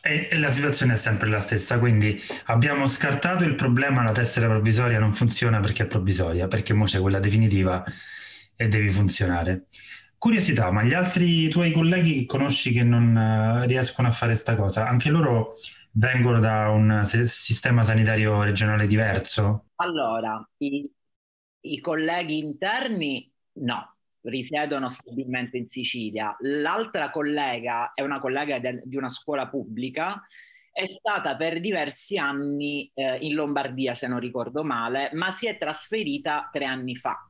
E, 0.00 0.28
e 0.30 0.38
la 0.38 0.48
situazione 0.50 0.94
è 0.94 0.96
sempre 0.96 1.28
la 1.28 1.40
stessa, 1.40 1.78
quindi 1.78 2.18
abbiamo 2.46 2.86
scartato 2.86 3.44
il 3.44 3.54
problema, 3.56 4.02
la 4.02 4.12
tessera 4.12 4.46
provvisoria 4.48 4.98
non 4.98 5.12
funziona 5.12 5.60
perché 5.60 5.82
è 5.82 5.86
provvisoria, 5.86 6.48
perché 6.48 6.72
ora 6.72 6.84
c'è 6.84 7.00
quella 7.00 7.20
definitiva 7.20 7.84
e 8.56 8.68
devi 8.68 8.90
funzionare. 8.90 9.66
Curiosità, 10.16 10.70
ma 10.70 10.82
gli 10.82 10.94
altri 10.94 11.48
tuoi 11.48 11.72
colleghi 11.72 12.20
che 12.20 12.26
conosci 12.26 12.72
che 12.72 12.82
non 12.82 13.14
uh, 13.14 13.66
riescono 13.66 14.08
a 14.08 14.10
fare 14.10 14.32
questa 14.32 14.54
cosa, 14.54 14.88
anche 14.88 15.10
loro 15.10 15.56
vengono 15.92 16.40
da 16.40 16.68
un 16.70 17.02
sistema 17.04 17.84
sanitario 17.84 18.42
regionale 18.42 18.86
diverso? 18.86 19.66
Allora, 19.76 20.48
i, 20.58 20.90
i 21.60 21.80
colleghi 21.80 22.38
interni 22.38 23.30
no, 23.60 23.96
risiedono 24.22 24.88
stabilmente 24.88 25.56
in 25.56 25.68
Sicilia. 25.68 26.36
L'altra 26.40 27.10
collega 27.10 27.92
è 27.94 28.02
una 28.02 28.20
collega 28.20 28.58
de, 28.58 28.82
di 28.84 28.96
una 28.96 29.08
scuola 29.08 29.48
pubblica, 29.48 30.20
è 30.72 30.86
stata 30.88 31.36
per 31.36 31.60
diversi 31.60 32.18
anni 32.18 32.90
eh, 32.94 33.16
in 33.18 33.34
Lombardia, 33.34 33.94
se 33.94 34.06
non 34.06 34.20
ricordo 34.20 34.62
male, 34.62 35.10
ma 35.12 35.30
si 35.32 35.46
è 35.46 35.58
trasferita 35.58 36.48
tre 36.52 36.64
anni 36.64 36.94
fa 36.94 37.27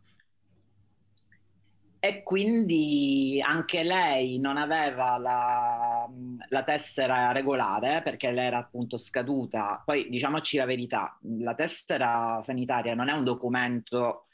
e 2.01 2.23
quindi 2.23 3.43
anche 3.45 3.83
lei 3.83 4.39
non 4.39 4.57
aveva 4.57 5.19
la, 5.19 6.09
la, 6.49 6.63
tessera 6.63 7.33
regolare 7.33 8.03
perché 8.03 8.31
lei 8.31 8.47
era 8.47 8.59
appunto 8.59 8.97
scaduta. 8.97 9.83
Poi 9.85 10.09
diciamoci 10.09 10.57
la 10.57 10.65
verità, 10.65 11.19
la 11.39 11.55
tessera 11.55 12.41
sanitaria 12.43 12.95
non 12.95 13.09
è 13.09 13.13
un 13.13 13.25
documento 13.25 14.29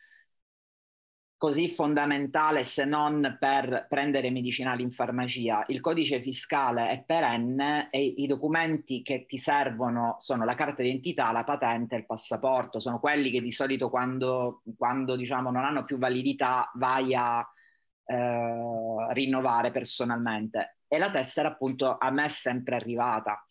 così 1.37 1.68
fondamentale 1.68 2.64
se 2.64 2.87
non 2.87 3.37
per 3.38 3.87
prendere 3.88 4.30
medicinali 4.30 4.83
in 4.83 4.92
farmacia. 4.92 5.64
Il 5.68 5.80
codice 5.80 6.23
fiscale 6.23 6.88
è 6.88 7.02
perenne 7.04 7.88
e 7.90 8.02
i 8.02 8.26
documenti 8.26 9.02
che 9.02 9.26
ti 9.26 9.37
servono 9.37 10.14
sono 10.18 10.44
la 10.44 10.54
carta 10.54 10.83
d'identità, 10.83 11.33
la 11.33 11.44
patente 11.44 11.97
il 11.97 12.06
passaporto. 12.06 12.80
Sono 12.80 12.99
quelli 12.99 13.30
che 13.30 13.42
di 13.42 13.52
solito 13.52 13.90
quando, 13.90 14.62
quando 14.76 15.16
diciamo, 15.16 15.50
non 15.50 15.64
hanno 15.64 15.85
più 15.85 15.99
validità 15.99 16.71
vai 16.76 17.14
a 17.14 17.47
eh, 18.05 19.13
rinnovare 19.13 19.71
personalmente. 19.71 20.79
E 20.89 20.99
la 20.99 21.11
tessera 21.11 21.49
appunto 21.49 21.97
a 21.99 22.11
me 22.11 22.25
è 22.25 22.29
sempre 22.29 22.77
arrivata. 22.77 23.45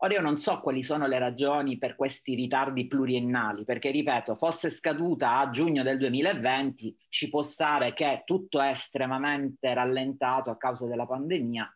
Ora 0.00 0.14
io 0.14 0.20
non 0.20 0.36
so 0.36 0.60
quali 0.60 0.84
sono 0.84 1.08
le 1.08 1.18
ragioni 1.18 1.76
per 1.76 1.96
questi 1.96 2.34
ritardi 2.36 2.86
pluriennali, 2.86 3.64
perché 3.64 3.90
ripeto, 3.90 4.36
fosse 4.36 4.70
scaduta 4.70 5.38
a 5.38 5.50
giugno 5.50 5.82
del 5.82 5.98
2020, 5.98 6.96
ci 7.08 7.28
può 7.28 7.42
stare 7.42 7.92
che 7.94 8.22
tutto 8.24 8.60
è 8.60 8.70
estremamente 8.70 9.74
rallentato 9.74 10.50
a 10.50 10.56
causa 10.56 10.86
della 10.86 11.04
pandemia, 11.04 11.68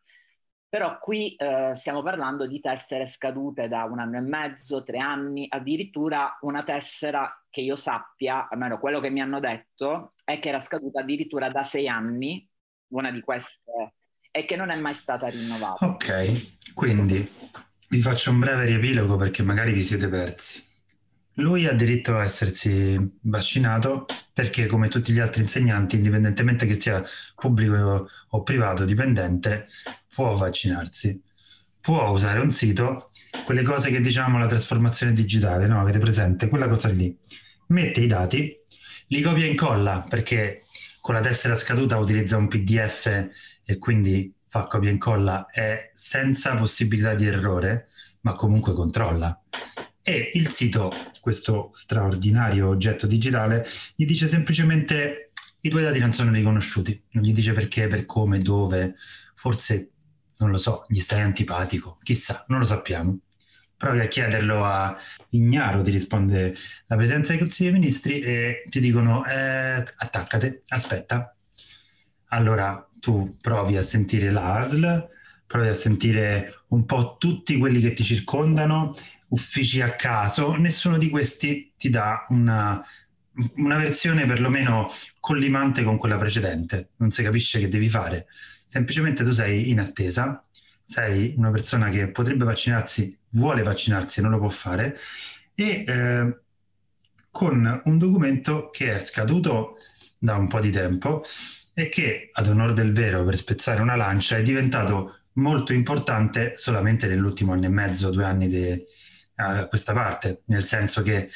però 0.72 0.98
qui 1.00 1.34
eh, 1.34 1.72
stiamo 1.74 2.02
parlando 2.02 2.46
di 2.46 2.58
tessere 2.58 3.04
scadute 3.04 3.68
da 3.68 3.84
un 3.84 3.98
anno 3.98 4.16
e 4.16 4.20
mezzo, 4.20 4.82
tre 4.84 4.98
anni, 4.98 5.46
addirittura 5.46 6.38
una 6.42 6.62
tessera 6.62 7.30
che 7.52 7.60
io 7.60 7.76
sappia, 7.76 8.48
almeno 8.48 8.78
quello 8.78 8.98
che 8.98 9.10
mi 9.10 9.20
hanno 9.20 9.38
detto, 9.38 10.14
è 10.24 10.38
che 10.38 10.48
era 10.48 10.58
scaduta 10.58 11.00
addirittura 11.00 11.50
da 11.50 11.62
sei 11.62 11.86
anni, 11.86 12.48
una 12.88 13.10
di 13.10 13.20
queste, 13.20 13.92
e 14.30 14.46
che 14.46 14.56
non 14.56 14.70
è 14.70 14.76
mai 14.76 14.94
stata 14.94 15.28
rinnovata. 15.28 15.86
Ok, 15.86 16.72
quindi 16.72 17.30
vi 17.90 18.00
faccio 18.00 18.30
un 18.30 18.38
breve 18.38 18.64
riepilogo 18.64 19.16
perché 19.16 19.42
magari 19.42 19.72
vi 19.72 19.82
siete 19.82 20.08
persi. 20.08 20.64
Lui 21.36 21.66
ha 21.66 21.74
diritto 21.74 22.16
a 22.16 22.24
essersi 22.24 22.98
vaccinato 23.20 24.06
perché, 24.32 24.64
come 24.64 24.88
tutti 24.88 25.12
gli 25.12 25.18
altri 25.18 25.42
insegnanti, 25.42 25.96
indipendentemente 25.96 26.64
che 26.64 26.74
sia 26.74 27.04
pubblico 27.34 28.08
o 28.30 28.42
privato 28.42 28.86
dipendente, 28.86 29.68
può 30.14 30.34
vaccinarsi. 30.36 31.22
Può 31.82 32.10
usare 32.10 32.38
un 32.38 32.52
sito, 32.52 33.10
quelle 33.44 33.62
cose 33.62 33.90
che 33.90 34.00
diciamo 34.00 34.38
la 34.38 34.46
trasformazione 34.46 35.12
digitale, 35.12 35.66
no? 35.66 35.80
Avete 35.80 35.98
presente? 35.98 36.48
Quella 36.48 36.68
cosa 36.68 36.88
lì. 36.88 37.12
Mette 37.66 38.00
i 38.00 38.06
dati, 38.06 38.56
li 39.08 39.20
copia 39.20 39.44
e 39.44 39.48
incolla 39.48 40.04
perché 40.08 40.62
con 41.00 41.14
la 41.14 41.20
tessera 41.20 41.56
scaduta 41.56 41.98
utilizza 41.98 42.36
un 42.36 42.46
PDF 42.46 43.28
e 43.64 43.78
quindi 43.78 44.32
fa 44.46 44.68
copia 44.68 44.90
e 44.90 44.92
incolla 44.92 45.46
e 45.50 45.90
senza 45.94 46.54
possibilità 46.54 47.14
di 47.14 47.26
errore, 47.26 47.88
ma 48.20 48.34
comunque 48.34 48.74
controlla. 48.74 49.42
E 50.04 50.30
il 50.34 50.46
sito, 50.50 50.92
questo 51.20 51.70
straordinario 51.72 52.68
oggetto 52.68 53.08
digitale, 53.08 53.66
gli 53.96 54.04
dice 54.04 54.28
semplicemente 54.28 55.32
i 55.62 55.68
tuoi 55.68 55.82
dati 55.82 55.98
non 55.98 56.12
sono 56.12 56.30
riconosciuti, 56.30 57.02
non 57.10 57.24
gli 57.24 57.32
dice 57.32 57.52
perché, 57.52 57.88
per 57.88 58.06
come, 58.06 58.38
dove, 58.38 58.94
forse 59.34 59.90
non 60.42 60.50
lo 60.50 60.58
so, 60.58 60.84
gli 60.88 60.98
stai 60.98 61.20
antipatico, 61.20 61.98
chissà, 62.02 62.44
non 62.48 62.58
lo 62.58 62.64
sappiamo. 62.64 63.18
Provi 63.76 64.00
a 64.00 64.06
chiederlo 64.06 64.64
a 64.64 64.96
Ignaro, 65.30 65.82
ti 65.82 65.90
risponde 65.90 66.54
la 66.86 66.96
Presidenza 66.96 67.30
dei 67.30 67.40
Consigli 67.40 67.70
dei 67.70 67.78
Ministri 67.78 68.20
e 68.20 68.64
ti 68.68 68.80
dicono 68.80 69.24
eh, 69.26 69.84
attaccate, 69.96 70.62
aspetta. 70.68 71.34
Allora 72.26 72.88
tu 73.00 73.36
provi 73.40 73.76
a 73.76 73.82
sentire 73.82 74.30
l'ASL, 74.30 75.08
provi 75.46 75.68
a 75.68 75.74
sentire 75.74 76.64
un 76.68 76.86
po' 76.86 77.16
tutti 77.18 77.58
quelli 77.58 77.80
che 77.80 77.92
ti 77.92 78.04
circondano, 78.04 78.94
uffici 79.28 79.80
a 79.80 79.90
caso, 79.90 80.54
nessuno 80.54 80.96
di 80.96 81.10
questi 81.10 81.72
ti 81.76 81.90
dà 81.90 82.26
una, 82.30 82.80
una 83.56 83.76
versione 83.76 84.26
perlomeno 84.26 84.90
collimante 85.20 85.82
con 85.82 85.98
quella 85.98 86.18
precedente, 86.18 86.90
non 86.96 87.10
si 87.10 87.22
capisce 87.22 87.58
che 87.58 87.68
devi 87.68 87.88
fare, 87.88 88.26
semplicemente 88.72 89.22
tu 89.22 89.32
sei 89.32 89.68
in 89.68 89.80
attesa, 89.80 90.42
sei 90.82 91.34
una 91.36 91.50
persona 91.50 91.90
che 91.90 92.08
potrebbe 92.08 92.46
vaccinarsi, 92.46 93.14
vuole 93.32 93.62
vaccinarsi 93.62 94.18
e 94.18 94.22
non 94.22 94.30
lo 94.30 94.38
può 94.38 94.48
fare, 94.48 94.96
e 95.54 95.84
eh, 95.86 96.38
con 97.30 97.82
un 97.84 97.98
documento 97.98 98.70
che 98.70 98.96
è 98.96 99.04
scaduto 99.04 99.76
da 100.16 100.36
un 100.36 100.48
po' 100.48 100.58
di 100.60 100.70
tempo 100.70 101.22
e 101.74 101.90
che, 101.90 102.30
ad 102.32 102.48
onore 102.48 102.72
del 102.72 102.94
vero, 102.94 103.22
per 103.24 103.36
spezzare 103.36 103.82
una 103.82 103.94
lancia, 103.94 104.38
è 104.38 104.42
diventato 104.42 105.18
molto 105.32 105.74
importante 105.74 106.54
solamente 106.56 107.06
nell'ultimo 107.06 107.52
anno 107.52 107.66
e 107.66 107.68
mezzo, 107.68 108.08
due 108.08 108.24
anni 108.24 108.48
de, 108.48 108.86
a 109.34 109.66
questa 109.66 109.92
parte, 109.92 110.40
nel 110.46 110.64
senso 110.64 111.02
che, 111.02 111.28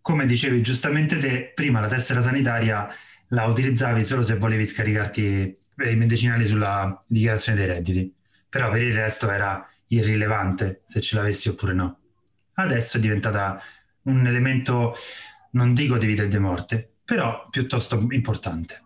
come 0.00 0.26
dicevi 0.26 0.60
giustamente 0.60 1.18
te, 1.18 1.52
prima 1.54 1.78
la 1.78 1.88
tessera 1.88 2.20
sanitaria 2.20 2.88
la 3.28 3.44
utilizzavi 3.44 4.02
solo 4.02 4.24
se 4.24 4.36
volevi 4.36 4.66
scaricarti 4.66 5.66
i 5.84 5.96
medicinali 5.96 6.46
sulla 6.46 7.02
dichiarazione 7.06 7.58
dei 7.58 7.66
redditi, 7.66 8.14
però 8.48 8.70
per 8.70 8.82
il 8.82 8.94
resto 8.94 9.30
era 9.30 9.66
irrilevante 9.88 10.82
se 10.86 11.00
ce 11.00 11.16
l'avessi 11.16 11.48
oppure 11.48 11.72
no. 11.72 11.98
Adesso 12.54 12.96
è 12.96 13.00
diventata 13.00 13.60
un 14.02 14.26
elemento, 14.26 14.94
non 15.52 15.74
dico 15.74 15.96
di 15.98 16.06
vita 16.06 16.22
e 16.22 16.28
di 16.28 16.38
morte, 16.38 16.96
però 17.04 17.48
piuttosto 17.50 18.06
importante. 18.10 18.82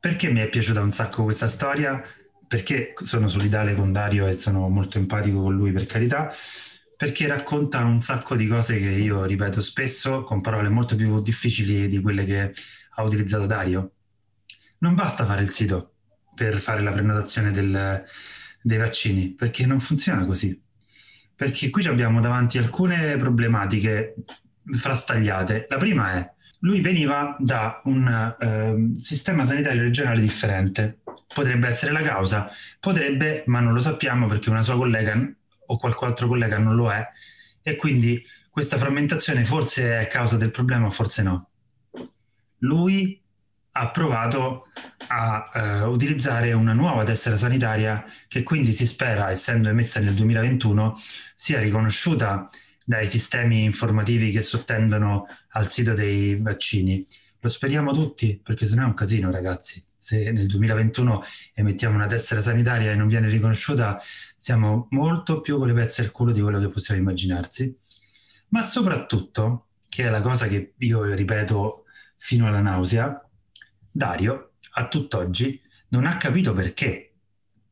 Perché 0.00 0.30
mi 0.30 0.40
è 0.40 0.48
piaciuta 0.48 0.80
un 0.80 0.92
sacco 0.92 1.24
questa 1.24 1.48
storia? 1.48 2.02
Perché 2.46 2.94
sono 3.02 3.28
solidale 3.28 3.74
con 3.74 3.92
Dario 3.92 4.26
e 4.26 4.36
sono 4.36 4.68
molto 4.68 4.98
empatico 4.98 5.42
con 5.42 5.54
lui, 5.56 5.72
per 5.72 5.86
carità, 5.86 6.32
perché 6.96 7.26
racconta 7.26 7.84
un 7.84 8.00
sacco 8.00 8.36
di 8.36 8.46
cose 8.46 8.78
che 8.78 8.90
io 8.90 9.24
ripeto 9.24 9.60
spesso 9.60 10.22
con 10.22 10.40
parole 10.40 10.68
molto 10.68 10.94
più 10.96 11.20
difficili 11.20 11.88
di 11.88 12.00
quelle 12.00 12.24
che 12.24 12.52
ha 12.90 13.02
utilizzato 13.02 13.46
Dario. 13.46 13.92
Non 14.78 14.94
basta 14.94 15.26
fare 15.26 15.42
il 15.42 15.50
sito 15.50 15.94
per 16.34 16.58
fare 16.58 16.80
la 16.82 16.92
prenotazione 16.92 17.50
del, 17.50 18.04
dei 18.62 18.78
vaccini, 18.78 19.30
perché 19.30 19.66
non 19.66 19.80
funziona 19.80 20.24
così. 20.24 20.60
Perché 21.34 21.70
qui 21.70 21.86
abbiamo 21.86 22.20
davanti 22.20 22.58
alcune 22.58 23.16
problematiche 23.16 24.14
frastagliate. 24.72 25.66
La 25.68 25.78
prima 25.78 26.12
è 26.12 26.32
lui 26.60 26.80
veniva 26.80 27.36
da 27.38 27.80
un 27.84 28.36
eh, 28.38 28.98
sistema 28.98 29.44
sanitario 29.44 29.82
regionale 29.82 30.20
differente. 30.20 31.00
Potrebbe 31.32 31.68
essere 31.68 31.92
la 31.92 32.02
causa, 32.02 32.50
potrebbe, 32.80 33.44
ma 33.46 33.60
non 33.60 33.74
lo 33.74 33.80
sappiamo 33.80 34.26
perché 34.26 34.50
una 34.50 34.62
sua 34.62 34.76
collega 34.76 35.14
o 35.66 35.76
qualche 35.76 36.04
altro 36.04 36.26
collega 36.26 36.58
non 36.58 36.74
lo 36.74 36.90
è 36.90 37.06
e 37.62 37.76
quindi 37.76 38.24
questa 38.50 38.78
frammentazione 38.78 39.44
forse 39.44 40.00
è 40.00 40.06
causa 40.06 40.36
del 40.36 40.50
problema, 40.50 40.90
forse 40.90 41.22
no. 41.22 41.50
Lui 42.58 43.22
ha 43.78 43.90
provato 43.90 44.66
a 45.06 45.50
eh, 45.54 45.82
utilizzare 45.84 46.52
una 46.52 46.72
nuova 46.72 47.04
tessera 47.04 47.36
sanitaria 47.36 48.04
che 48.26 48.42
quindi 48.42 48.72
si 48.72 48.86
spera, 48.86 49.30
essendo 49.30 49.68
emessa 49.68 50.00
nel 50.00 50.14
2021, 50.14 51.00
sia 51.36 51.60
riconosciuta 51.60 52.50
dai 52.84 53.06
sistemi 53.06 53.62
informativi 53.62 54.32
che 54.32 54.42
sottendono 54.42 55.28
al 55.50 55.70
sito 55.70 55.94
dei 55.94 56.36
vaccini. 56.36 57.06
Lo 57.38 57.48
speriamo 57.48 57.92
tutti, 57.92 58.40
perché 58.42 58.66
sennò 58.66 58.82
è 58.82 58.86
un 58.86 58.94
casino, 58.94 59.30
ragazzi. 59.30 59.80
Se 59.96 60.32
nel 60.32 60.48
2021 60.48 61.22
emettiamo 61.54 61.94
una 61.94 62.08
tessera 62.08 62.42
sanitaria 62.42 62.90
e 62.90 62.96
non 62.96 63.06
viene 63.06 63.28
riconosciuta, 63.28 64.00
siamo 64.36 64.88
molto 64.90 65.40
più 65.40 65.56
con 65.56 65.68
le 65.68 65.74
pezze 65.74 66.02
al 66.02 66.10
culo 66.10 66.32
di 66.32 66.40
quello 66.40 66.58
che 66.58 66.68
possiamo 66.68 67.00
immaginarsi. 67.00 67.76
Ma 68.48 68.62
soprattutto, 68.62 69.66
che 69.88 70.04
è 70.04 70.10
la 70.10 70.20
cosa 70.20 70.48
che 70.48 70.74
io 70.78 71.04
ripeto 71.04 71.84
fino 72.16 72.48
alla 72.48 72.60
nausea, 72.60 73.27
Dario 73.90 74.52
a 74.72 74.88
tutt'oggi 74.88 75.60
non 75.88 76.06
ha 76.06 76.16
capito 76.16 76.52
perché 76.52 77.08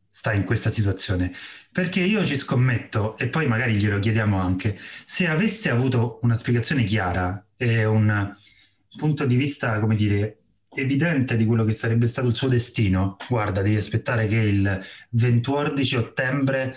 sta 0.08 0.32
in 0.32 0.44
questa 0.44 0.70
situazione. 0.70 1.30
Perché 1.70 2.00
io 2.00 2.24
ci 2.24 2.36
scommetto, 2.36 3.18
e 3.18 3.28
poi 3.28 3.46
magari 3.46 3.74
glielo 3.74 3.98
chiediamo 3.98 4.40
anche, 4.40 4.78
se 5.04 5.26
avesse 5.26 5.70
avuto 5.70 6.20
una 6.22 6.34
spiegazione 6.34 6.84
chiara 6.84 7.46
e 7.54 7.84
un 7.84 8.34
punto 8.96 9.26
di 9.26 9.36
vista, 9.36 9.78
come 9.78 9.94
dire, 9.94 10.38
evidente 10.70 11.36
di 11.36 11.44
quello 11.44 11.64
che 11.64 11.74
sarebbe 11.74 12.06
stato 12.06 12.28
il 12.28 12.34
suo 12.34 12.48
destino, 12.48 13.18
guarda, 13.28 13.60
devi 13.60 13.76
aspettare 13.76 14.26
che 14.26 14.36
il 14.36 14.80
14 15.10 15.96
ottobre 15.96 16.74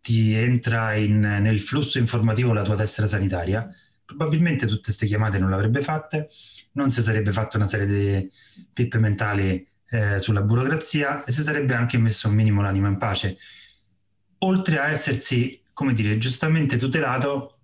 ti 0.00 0.34
entra 0.34 0.94
in, 0.94 1.20
nel 1.20 1.60
flusso 1.60 1.98
informativo 1.98 2.52
la 2.52 2.62
tua 2.62 2.74
tessera 2.74 3.06
sanitaria, 3.06 3.68
probabilmente 4.04 4.66
tutte 4.66 4.86
queste 4.86 5.06
chiamate 5.06 5.38
non 5.38 5.50
le 5.50 5.54
avrebbe 5.54 5.82
fatte, 5.82 6.28
non 6.72 6.90
si 6.90 7.02
sarebbe 7.02 7.32
fatta 7.32 7.56
una 7.56 7.68
serie 7.68 7.86
di 7.86 8.30
pippe 8.72 8.98
mentali 8.98 9.66
eh, 9.90 10.18
sulla 10.18 10.42
burocrazia 10.42 11.24
e 11.24 11.32
si 11.32 11.42
sarebbe 11.42 11.74
anche 11.74 11.98
messo 11.98 12.28
un 12.28 12.34
minimo 12.34 12.62
l'anima 12.62 12.88
in 12.88 12.96
pace, 12.96 13.36
oltre 14.38 14.78
a 14.78 14.88
essersi, 14.88 15.62
come 15.72 15.92
dire, 15.92 16.16
giustamente 16.18 16.76
tutelato 16.76 17.58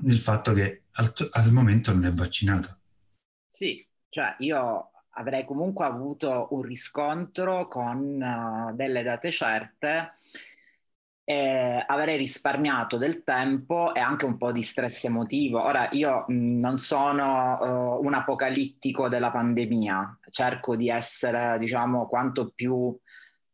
del 0.00 0.18
fatto 0.18 0.52
che 0.52 0.84
al, 0.92 1.12
al 1.30 1.52
momento 1.52 1.92
non 1.92 2.04
è 2.04 2.12
vaccinato. 2.12 2.78
Sì, 3.48 3.86
cioè 4.08 4.34
io 4.38 4.90
avrei 5.14 5.44
comunque 5.44 5.84
avuto 5.84 6.48
un 6.50 6.62
riscontro 6.62 7.68
con 7.68 7.98
uh, 8.20 8.74
delle 8.74 9.02
date 9.02 9.30
certe 9.30 10.14
e 11.24 11.84
avrei 11.86 12.16
risparmiato 12.16 12.96
del 12.96 13.22
tempo 13.22 13.94
e 13.94 14.00
anche 14.00 14.24
un 14.24 14.36
po' 14.36 14.50
di 14.52 14.62
stress 14.62 15.04
emotivo. 15.04 15.62
Ora, 15.62 15.88
io 15.92 16.24
mh, 16.26 16.56
non 16.58 16.78
sono 16.78 17.98
uh, 17.98 18.04
un 18.04 18.14
apocalittico 18.14 19.08
della 19.08 19.30
pandemia, 19.30 20.18
cerco 20.30 20.76
di 20.76 20.88
essere, 20.88 21.58
diciamo, 21.58 22.06
quanto 22.08 22.50
più, 22.54 22.96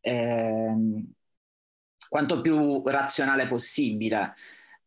eh, 0.01 0.75
quanto 2.09 2.41
più 2.41 2.83
razionale 2.89 3.47
possibile, 3.47 4.35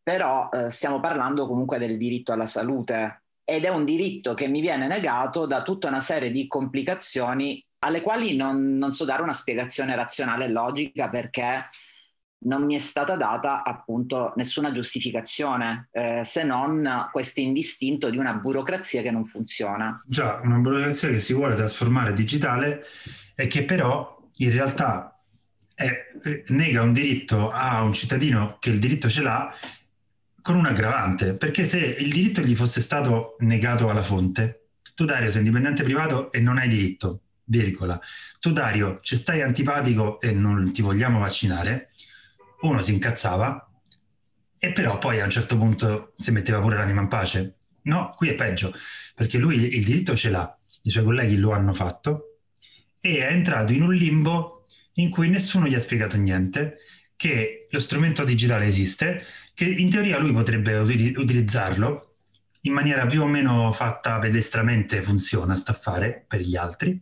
però 0.02 0.48
eh, 0.50 0.68
stiamo 0.70 0.98
parlando 1.00 1.46
comunque 1.46 1.78
del 1.78 1.96
diritto 1.96 2.32
alla 2.32 2.46
salute 2.46 3.22
ed 3.44 3.64
è 3.64 3.68
un 3.68 3.84
diritto 3.84 4.34
che 4.34 4.48
mi 4.48 4.60
viene 4.60 4.86
negato 4.86 5.46
da 5.46 5.62
tutta 5.62 5.88
una 5.88 6.00
serie 6.00 6.30
di 6.30 6.46
complicazioni 6.46 7.64
alle 7.80 8.00
quali 8.00 8.36
non, 8.36 8.76
non 8.76 8.92
so 8.92 9.04
dare 9.04 9.22
una 9.22 9.32
spiegazione 9.32 9.94
razionale 9.96 10.44
e 10.46 10.48
logica 10.48 11.08
perché 11.08 11.68
non 12.44 12.64
mi 12.64 12.74
è 12.74 12.78
stata 12.78 13.16
data 13.16 13.62
appunto 13.62 14.32
nessuna 14.36 14.72
giustificazione 14.72 15.88
eh, 15.92 16.22
se 16.24 16.44
non 16.44 17.08
questo 17.12 17.40
indistinto 17.40 18.10
di 18.10 18.16
una 18.16 18.34
burocrazia 18.34 19.02
che 19.02 19.10
non 19.10 19.24
funziona. 19.24 20.02
Già, 20.06 20.40
una 20.42 20.58
burocrazia 20.58 21.08
che 21.08 21.18
si 21.18 21.32
vuole 21.32 21.54
trasformare 21.54 22.12
digitale 22.12 22.84
e 23.34 23.46
che 23.46 23.64
però 23.64 24.18
in 24.38 24.50
realtà 24.50 25.20
è, 25.74 25.90
nega 26.48 26.82
un 26.82 26.92
diritto 26.92 27.50
a 27.50 27.82
un 27.82 27.92
cittadino 27.92 28.56
che 28.60 28.70
il 28.70 28.78
diritto 28.78 29.08
ce 29.08 29.22
l'ha 29.22 29.54
con 30.40 30.56
un 30.56 30.66
aggravante, 30.66 31.34
perché 31.34 31.64
se 31.64 31.78
il 31.78 32.10
diritto 32.10 32.40
gli 32.40 32.56
fosse 32.56 32.80
stato 32.80 33.36
negato 33.40 33.88
alla 33.88 34.02
fonte, 34.02 34.66
tu 34.94 35.04
Dario 35.04 35.30
sei 35.30 35.40
indipendente 35.40 35.84
privato 35.84 36.32
e 36.32 36.40
non 36.40 36.58
hai 36.58 36.68
diritto, 36.68 37.20
virgola. 37.44 37.98
Tu 38.40 38.50
Dario 38.50 38.98
ci 39.02 39.16
stai 39.16 39.40
antipatico 39.40 40.20
e 40.20 40.32
non 40.32 40.72
ti 40.72 40.82
vogliamo 40.82 41.20
vaccinare, 41.20 41.90
uno 42.62 42.82
si 42.82 42.92
incazzava 42.92 43.70
e 44.58 44.72
però 44.72 44.98
poi 44.98 45.20
a 45.20 45.24
un 45.24 45.30
certo 45.30 45.56
punto 45.56 46.12
si 46.16 46.30
metteva 46.30 46.60
pure 46.60 46.76
l'anima 46.76 47.00
in 47.00 47.08
pace. 47.08 47.56
No, 47.82 48.14
qui 48.16 48.28
è 48.28 48.34
peggio, 48.34 48.72
perché 49.14 49.38
lui 49.38 49.74
il 49.76 49.84
diritto 49.84 50.14
ce 50.14 50.30
l'ha, 50.30 50.56
i 50.82 50.90
suoi 50.90 51.04
colleghi 51.04 51.36
lo 51.36 51.52
hanno 51.52 51.74
fatto 51.74 52.38
e 53.00 53.18
è 53.18 53.32
entrato 53.32 53.72
in 53.72 53.82
un 53.82 53.92
limbo 53.92 54.66
in 54.94 55.10
cui 55.10 55.28
nessuno 55.28 55.66
gli 55.66 55.74
ha 55.74 55.80
spiegato 55.80 56.16
niente, 56.16 56.78
che 57.16 57.66
lo 57.70 57.78
strumento 57.80 58.24
digitale 58.24 58.66
esiste, 58.66 59.24
che 59.54 59.64
in 59.64 59.90
teoria 59.90 60.18
lui 60.18 60.32
potrebbe 60.32 60.76
utilizzarlo 60.76 62.16
in 62.62 62.72
maniera 62.72 63.06
più 63.06 63.22
o 63.22 63.26
meno 63.26 63.72
fatta 63.72 64.18
pedestramente 64.18 65.02
funziona, 65.02 65.56
sta 65.56 65.72
a 65.72 65.76
fare 65.76 66.24
per 66.26 66.40
gli 66.40 66.56
altri, 66.56 67.00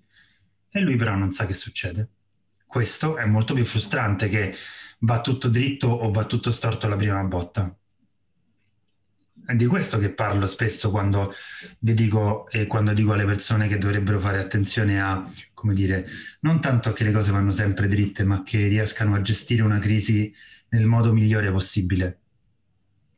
e 0.71 0.81
lui 0.81 0.97
però 0.97 1.15
non 1.15 1.33
sa 1.33 1.47
che 1.47 1.55
succede. 1.55 2.09
Questo 2.71 3.17
è 3.17 3.25
molto 3.25 3.53
più 3.53 3.65
frustrante 3.65 4.29
che 4.29 4.55
va 5.01 5.21
tutto 5.21 5.49
dritto 5.49 5.89
o 5.89 6.13
va 6.13 6.25
tutto 6.25 6.53
storto 6.53 6.87
la 6.87 6.95
prima 6.95 7.25
botta. 7.25 7.77
È 9.45 9.55
di 9.57 9.67
questo 9.67 9.99
che 9.99 10.11
parlo 10.11 10.47
spesso 10.47 10.93
quando 10.93 11.33
vi 11.81 11.95
dico 11.95 12.49
e 12.49 12.69
quando 12.69 12.93
dico 12.93 13.13
alle 13.13 13.25
persone 13.25 13.67
che 13.67 13.77
dovrebbero 13.77 14.21
fare 14.21 14.39
attenzione 14.39 15.03
a, 15.03 15.29
come 15.53 15.75
dire, 15.75 16.07
non 16.43 16.61
tanto 16.61 16.93
che 16.93 17.03
le 17.03 17.11
cose 17.11 17.33
vanno 17.33 17.51
sempre 17.51 17.89
dritte, 17.89 18.23
ma 18.23 18.45
che 18.45 18.69
riescano 18.69 19.17
a 19.17 19.21
gestire 19.21 19.63
una 19.63 19.81
crisi 19.81 20.33
nel 20.69 20.87
modo 20.87 21.13
migliore 21.13 21.51
possibile. 21.51 22.20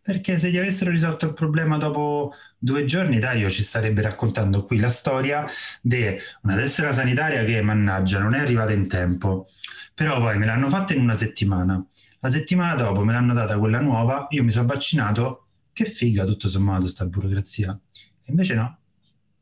Perché 0.03 0.37
se 0.37 0.51
gli 0.51 0.59
avessero 0.59 0.91
risolto 0.91 1.27
il 1.27 1.33
problema 1.33 1.77
dopo 1.77 2.33
due 2.59 2.85
giorni, 2.85 3.21
Dario 3.21 3.49
ci 3.49 3.63
starebbe 3.63 4.03
raccontando 4.03 4.65
qui 4.65 4.81
la 4.81 4.91
storia 4.91 5.47
di 5.81 6.17
una 6.43 6.57
tessera 6.57 6.93
sanitaria 6.93 7.45
che, 7.45 7.63
mannaggia, 7.63 8.19
non 8.19 8.35
è 8.35 8.41
arrivata 8.41 8.73
in 8.73 8.89
tempo. 8.89 9.47
Però 9.95 10.19
poi 10.19 10.39
me 10.39 10.47
l'hanno 10.47 10.69
fatta 10.69 10.93
in 10.93 11.03
una 11.03 11.17
settimana. 11.17 11.85
La 12.19 12.31
settimana 12.31 12.75
dopo 12.75 13.05
me 13.05 13.13
l'hanno 13.13 13.33
data 13.33 13.57
quella 13.59 13.81
nuova, 13.81 14.27
io 14.31 14.43
mi 14.43 14.51
sono 14.51 14.67
vaccinato 14.67 15.47
che 15.73 15.85
figa 15.85 16.25
tutto 16.25 16.49
sommato 16.49 16.89
sta 16.89 17.07
burocrazia. 17.07 17.79
E 18.25 18.31
invece 18.31 18.55
no, 18.55 18.79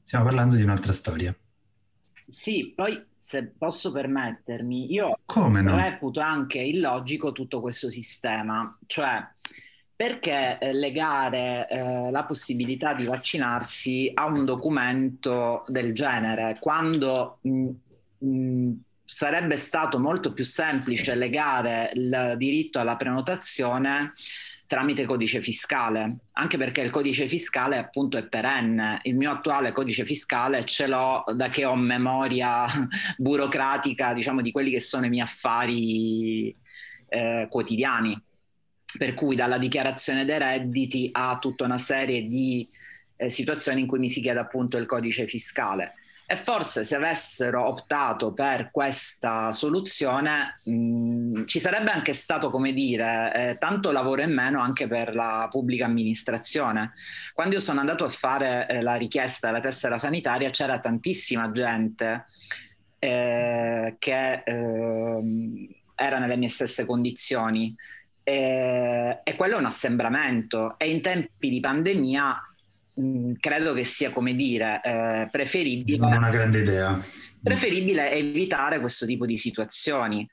stiamo 0.02 0.24
parlando 0.24 0.56
di 0.56 0.62
un'altra 0.62 0.92
storia. 0.92 1.34
Sì, 2.26 2.72
poi 2.76 3.02
se 3.18 3.46
posso 3.46 3.92
permettermi, 3.92 4.92
io 4.92 5.20
no? 5.62 5.76
reputo 5.76 6.20
anche 6.20 6.58
illogico 6.58 7.32
tutto 7.32 7.60
questo 7.60 7.90
sistema, 7.90 8.78
cioè 8.86 9.26
perché 10.00 10.56
eh, 10.58 10.72
legare 10.72 11.68
eh, 11.68 12.10
la 12.10 12.24
possibilità 12.24 12.94
di 12.94 13.04
vaccinarsi 13.04 14.10
a 14.14 14.24
un 14.24 14.46
documento 14.46 15.62
del 15.68 15.92
genere 15.92 16.56
quando 16.58 17.36
mh, 17.42 17.68
mh, 18.16 18.72
sarebbe 19.04 19.58
stato 19.58 19.98
molto 19.98 20.32
più 20.32 20.42
semplice 20.42 21.14
legare 21.14 21.90
il 21.92 22.32
diritto 22.38 22.78
alla 22.78 22.96
prenotazione 22.96 24.14
tramite 24.66 25.04
codice 25.04 25.42
fiscale, 25.42 26.20
anche 26.32 26.56
perché 26.56 26.80
il 26.80 26.88
codice 26.88 27.28
fiscale 27.28 27.76
appunto 27.76 28.16
è 28.16 28.24
perenne. 28.24 29.00
Il 29.02 29.16
mio 29.16 29.30
attuale 29.30 29.72
codice 29.72 30.06
fiscale 30.06 30.64
ce 30.64 30.86
l'ho 30.86 31.24
da 31.34 31.48
che 31.50 31.66
ho 31.66 31.76
memoria 31.76 32.64
burocratica, 33.18 34.14
diciamo, 34.14 34.40
di 34.40 34.50
quelli 34.50 34.70
che 34.70 34.80
sono 34.80 35.04
i 35.04 35.10
miei 35.10 35.24
affari 35.24 36.56
eh, 37.06 37.48
quotidiani. 37.50 38.18
Per 38.96 39.14
cui 39.14 39.36
dalla 39.36 39.58
dichiarazione 39.58 40.24
dei 40.24 40.38
redditi 40.38 41.08
a 41.12 41.38
tutta 41.40 41.64
una 41.64 41.78
serie 41.78 42.24
di 42.24 42.68
eh, 43.16 43.30
situazioni 43.30 43.82
in 43.82 43.86
cui 43.86 43.98
mi 43.98 44.10
si 44.10 44.20
chiede 44.20 44.40
appunto 44.40 44.76
il 44.76 44.86
codice 44.86 45.26
fiscale. 45.26 45.94
E 46.26 46.36
forse 46.36 46.84
se 46.84 46.94
avessero 46.94 47.66
optato 47.66 48.32
per 48.32 48.70
questa 48.70 49.50
soluzione 49.50 50.60
mh, 50.62 51.44
ci 51.46 51.58
sarebbe 51.58 51.90
anche 51.90 52.12
stato, 52.12 52.50
come 52.50 52.72
dire, 52.72 53.32
eh, 53.34 53.58
tanto 53.58 53.90
lavoro 53.90 54.22
in 54.22 54.32
meno 54.32 54.60
anche 54.60 54.86
per 54.86 55.12
la 55.12 55.48
pubblica 55.50 55.86
amministrazione. 55.86 56.92
Quando 57.34 57.56
io 57.56 57.60
sono 57.60 57.80
andato 57.80 58.04
a 58.04 58.10
fare 58.10 58.68
eh, 58.68 58.80
la 58.80 58.94
richiesta 58.94 59.48
della 59.48 59.58
tessera 59.58 59.98
sanitaria 59.98 60.50
c'era 60.50 60.78
tantissima 60.78 61.50
gente 61.50 62.26
eh, 63.00 63.96
che 63.98 64.42
ehm, 64.44 65.68
era 65.96 66.18
nelle 66.20 66.36
mie 66.36 66.48
stesse 66.48 66.86
condizioni. 66.86 67.74
E, 68.22 69.20
e 69.22 69.34
quello 69.34 69.56
è 69.56 69.58
un 69.58 69.64
assembramento 69.64 70.74
e 70.78 70.90
in 70.90 71.00
tempi 71.00 71.48
di 71.48 71.60
pandemia 71.60 72.44
Mm, 73.00 73.32
credo 73.40 73.72
che 73.72 73.84
sia, 73.84 74.10
come 74.10 74.34
dire, 74.34 74.80
eh, 74.82 75.28
preferibile... 75.30 75.98
Non 75.98 76.16
una 76.16 76.30
grande 76.30 76.58
idea. 76.58 76.98
Preferibile 77.42 78.10
evitare 78.10 78.80
questo 78.80 79.06
tipo 79.06 79.24
di 79.24 79.38
situazioni. 79.38 80.28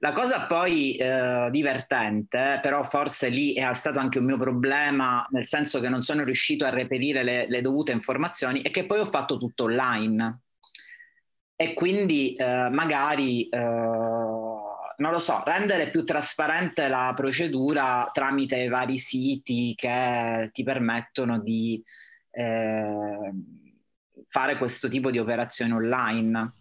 La 0.00 0.12
cosa 0.12 0.46
poi 0.46 0.96
eh, 0.96 1.48
divertente, 1.50 2.58
però 2.62 2.82
forse 2.82 3.28
lì 3.28 3.52
è 3.54 3.72
stato 3.74 3.98
anche 3.98 4.18
un 4.18 4.24
mio 4.24 4.38
problema, 4.38 5.26
nel 5.30 5.46
senso 5.46 5.80
che 5.80 5.88
non 5.88 6.00
sono 6.00 6.24
riuscito 6.24 6.64
a 6.64 6.70
reperire 6.70 7.22
le, 7.22 7.46
le 7.48 7.60
dovute 7.60 7.92
informazioni, 7.92 8.62
è 8.62 8.70
che 8.70 8.86
poi 8.86 8.98
ho 9.00 9.04
fatto 9.04 9.36
tutto 9.38 9.64
online. 9.64 10.40
E 11.54 11.74
quindi 11.74 12.34
eh, 12.34 12.68
magari, 12.70 13.46
eh, 13.48 13.58
non 15.00 15.12
lo 15.12 15.18
so, 15.18 15.42
rendere 15.44 15.90
più 15.90 16.04
trasparente 16.04 16.86
la 16.86 17.12
procedura 17.16 18.08
tramite 18.12 18.68
vari 18.68 18.98
siti 18.98 19.72
che 19.74 20.50
ti 20.52 20.62
permettono 20.62 21.40
di 21.40 21.82
eh, 22.30 23.30
fare 24.26 24.58
questo 24.58 24.88
tipo 24.88 25.10
di 25.10 25.18
operazioni 25.18 25.72
online. 25.72 26.52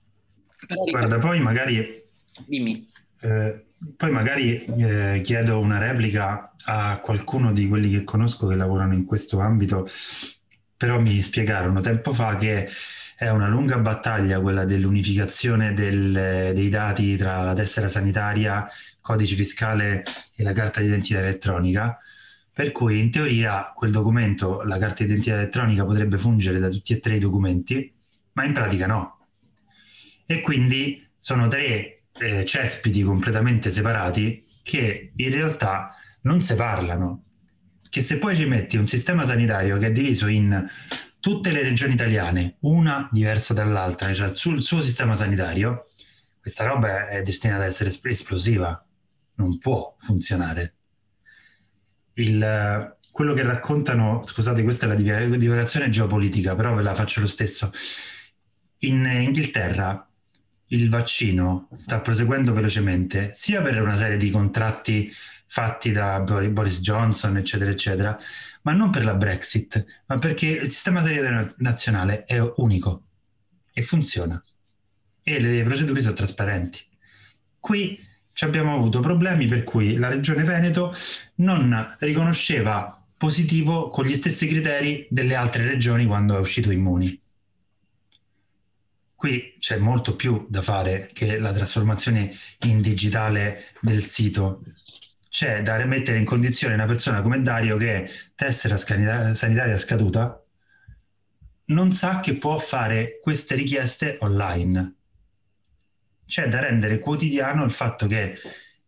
Però, 0.65 0.83
Guarda, 0.83 1.17
poi 1.17 1.39
magari... 1.41 2.01
Dimmi. 2.45 2.89
Eh, 3.21 3.65
poi 3.97 4.11
magari 4.11 4.63
eh, 4.63 5.19
chiedo 5.21 5.59
una 5.59 5.77
replica 5.77 6.53
a 6.63 6.99
qualcuno 6.99 7.51
di 7.51 7.67
quelli 7.67 7.91
che 7.91 8.05
conosco 8.05 8.47
che 8.47 8.55
lavorano 8.55 8.93
in 8.93 9.03
questo 9.03 9.39
ambito, 9.39 9.87
però 10.77 10.99
mi 11.01 11.19
spiegarono 11.19 11.81
tempo 11.81 12.13
fa 12.13 12.35
che 12.37 12.69
è 13.19 13.27
una 13.29 13.49
lunga 13.49 13.77
battaglia 13.77 14.39
quella 14.39 14.63
dell'unificazione 14.63 15.73
del, 15.73 16.53
dei 16.53 16.69
dati 16.69 17.17
tra 17.17 17.41
la 17.41 17.53
tessera 17.53 17.89
sanitaria, 17.89 18.65
codice 19.01 19.35
fiscale 19.35 20.05
e 20.33 20.41
la 20.41 20.53
carta 20.53 20.79
d'identità 20.79 21.19
elettronica, 21.19 21.97
per 22.53 22.71
cui 22.71 23.01
in 23.01 23.11
teoria 23.11 23.73
quel 23.75 23.91
documento, 23.91 24.61
la 24.61 24.77
carta 24.77 25.03
d'identità 25.03 25.35
elettronica, 25.35 25.83
potrebbe 25.83 26.17
fungere 26.17 26.59
da 26.59 26.69
tutti 26.69 26.93
e 26.93 27.01
tre 27.01 27.17
i 27.17 27.19
documenti, 27.19 27.93
ma 28.33 28.45
in 28.45 28.53
pratica 28.53 28.87
no. 28.87 29.27
E 30.25 30.39
quindi 30.39 31.05
sono 31.17 31.49
tre 31.49 32.03
eh, 32.19 32.45
cespiti 32.45 33.01
completamente 33.01 33.69
separati 33.69 34.45
che 34.63 35.11
in 35.13 35.29
realtà 35.29 35.93
non 36.21 36.39
si 36.39 36.55
parlano. 36.55 37.23
Che 37.89 38.01
se 38.01 38.17
poi 38.17 38.37
ci 38.37 38.45
metti 38.45 38.77
un 38.77 38.87
sistema 38.87 39.25
sanitario 39.25 39.77
che 39.77 39.87
è 39.87 39.91
diviso 39.91 40.27
in 40.27 40.65
tutte 41.19 41.51
le 41.51 41.61
regioni 41.63 41.93
italiane, 41.93 42.57
una 42.61 43.09
diversa 43.11 43.53
dall'altra, 43.53 44.13
cioè 44.13 44.35
sul 44.35 44.61
suo 44.61 44.81
sistema 44.81 45.15
sanitario, 45.15 45.87
questa 46.39 46.65
roba 46.65 47.07
è 47.07 47.21
destinata 47.21 47.63
ad 47.63 47.69
essere 47.69 47.89
esplosiva, 47.89 48.85
non 49.35 49.57
può 49.57 49.95
funzionare 49.99 50.75
il, 52.13 52.95
quello 53.11 53.33
che 53.33 53.43
raccontano, 53.43 54.21
scusate, 54.23 54.63
questa 54.63 54.85
è 54.85 54.89
la 54.89 54.95
divagazione 54.95 55.89
geopolitica, 55.89 56.55
però 56.55 56.73
ve 56.73 56.83
la 56.83 56.95
faccio 56.95 57.21
lo 57.21 57.27
stesso. 57.27 57.71
In 58.79 59.05
Inghilterra 59.05 60.07
il 60.67 60.89
vaccino 60.89 61.67
sta 61.71 61.99
proseguendo 61.99 62.53
velocemente, 62.53 63.31
sia 63.33 63.61
per 63.61 63.81
una 63.81 63.95
serie 63.95 64.17
di 64.17 64.29
contratti 64.29 65.11
fatti 65.45 65.91
da 65.91 66.19
Boris 66.19 66.79
Johnson, 66.81 67.37
eccetera, 67.37 67.71
eccetera, 67.71 68.17
ma 68.69 68.75
non 68.75 68.91
per 68.91 69.03
la 69.03 69.15
Brexit, 69.15 69.83
ma 70.05 70.19
perché 70.19 70.45
il 70.45 70.69
sistema 70.69 71.01
sanitario 71.01 71.51
nazionale 71.57 72.25
è 72.25 72.39
unico 72.57 73.05
e 73.73 73.81
funziona 73.81 74.41
e 75.23 75.39
le 75.39 75.63
procedure 75.63 76.01
sono 76.01 76.13
trasparenti. 76.13 76.79
Qui 77.59 77.99
ci 78.31 78.43
abbiamo 78.43 78.75
avuto 78.75 78.99
problemi 78.99 79.47
per 79.47 79.63
cui 79.63 79.95
la 79.95 80.07
regione 80.07 80.43
Veneto 80.43 80.93
non 81.35 81.95
riconosceva 81.97 83.03
positivo 83.17 83.89
con 83.89 84.05
gli 84.05 84.13
stessi 84.13 84.45
criteri 84.45 85.07
delle 85.09 85.33
altre 85.33 85.65
regioni 85.65 86.05
quando 86.05 86.37
è 86.37 86.39
uscito 86.39 86.69
Immuni. 86.69 87.19
Qui 89.15 89.55
c'è 89.57 89.77
molto 89.77 90.15
più 90.15 90.45
da 90.47 90.61
fare 90.61 91.09
che 91.11 91.39
la 91.39 91.51
trasformazione 91.51 92.31
in 92.65 92.81
digitale 92.81 93.65
del 93.81 94.03
sito. 94.03 94.61
C'è 95.29 95.61
da 95.61 95.83
mettere 95.85 96.17
in 96.17 96.25
condizione 96.25 96.73
una 96.73 96.85
persona 96.85 97.21
come 97.21 97.41
Dario 97.41 97.77
che 97.77 98.09
tessera 98.35 98.77
sanitaria 98.77 99.77
scaduta 99.77 100.43
non 101.65 101.91
sa 101.91 102.19
che 102.19 102.35
può 102.37 102.57
fare 102.57 103.19
queste 103.21 103.53
richieste 103.53 104.17
online 104.21 104.95
c'è 106.29 106.47
da 106.47 106.59
rendere 106.59 106.99
quotidiano 106.99 107.63
il 107.63 107.71
fatto 107.71 108.05
che 108.05 108.37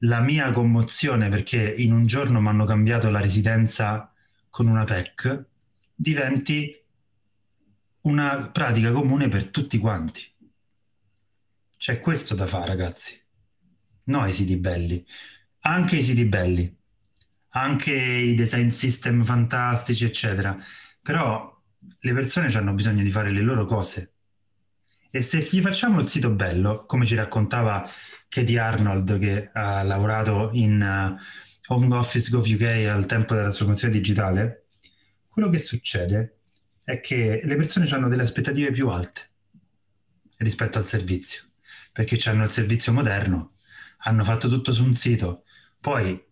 la 0.03 0.19
mia 0.19 0.51
commozione 0.51 1.27
perché 1.27 1.73
in 1.75 1.91
un 1.91 2.05
giorno 2.05 2.39
mi 2.39 2.47
hanno 2.47 2.65
cambiato 2.65 3.09
la 3.09 3.19
residenza 3.19 4.13
con 4.47 4.67
una 4.67 4.83
PEC 4.83 5.45
diventi 5.95 6.79
una 8.01 8.47
pratica 8.49 8.91
comune 8.91 9.27
per 9.27 9.49
tutti 9.49 9.79
quanti. 9.79 10.21
C'è 11.77 11.99
questo 11.99 12.35
da 12.35 12.45
fare, 12.45 12.67
ragazzi. 12.67 13.19
No 14.05 14.21
ai 14.21 14.33
siti 14.33 14.57
belli, 14.57 15.03
anche 15.61 15.97
i 15.97 16.03
siti 16.03 16.25
belli, 16.25 16.77
anche 17.49 17.93
i 17.93 18.33
design 18.33 18.69
system 18.69 19.23
fantastici, 19.23 20.05
eccetera. 20.05 20.57
Però 21.01 21.59
le 21.99 22.13
persone 22.13 22.47
hanno 22.53 22.73
bisogno 22.73 23.03
di 23.03 23.11
fare 23.11 23.31
le 23.31 23.41
loro 23.41 23.65
cose 23.65 24.13
e 25.13 25.21
se 25.21 25.45
gli 25.51 25.59
facciamo 25.59 25.99
il 25.99 26.07
sito 26.07 26.29
bello, 26.31 26.85
come 26.85 27.05
ci 27.05 27.15
raccontava 27.15 27.85
Katie 28.29 28.57
Arnold, 28.57 29.19
che 29.19 29.49
ha 29.51 29.83
lavorato 29.83 30.51
in 30.53 30.79
uh, 30.81 31.73
Home 31.73 31.93
Office 31.93 32.29
Gov 32.29 32.45
UK 32.45 32.87
al 32.87 33.05
tempo 33.05 33.33
della 33.33 33.47
trasformazione 33.47 33.93
digitale, 33.93 34.67
quello 35.27 35.49
che 35.49 35.59
succede 35.59 36.37
è 36.85 37.01
che 37.01 37.41
le 37.43 37.55
persone 37.57 37.89
hanno 37.89 38.07
delle 38.07 38.23
aspettative 38.23 38.71
più 38.71 38.87
alte 38.87 39.31
rispetto 40.37 40.77
al 40.77 40.87
servizio, 40.87 41.43
perché 41.91 42.17
hanno 42.29 42.43
il 42.43 42.51
servizio 42.51 42.93
moderno, 42.93 43.55
hanno 44.03 44.23
fatto 44.23 44.47
tutto 44.47 44.71
su 44.71 44.85
un 44.85 44.93
sito, 44.93 45.43
poi 45.81 46.23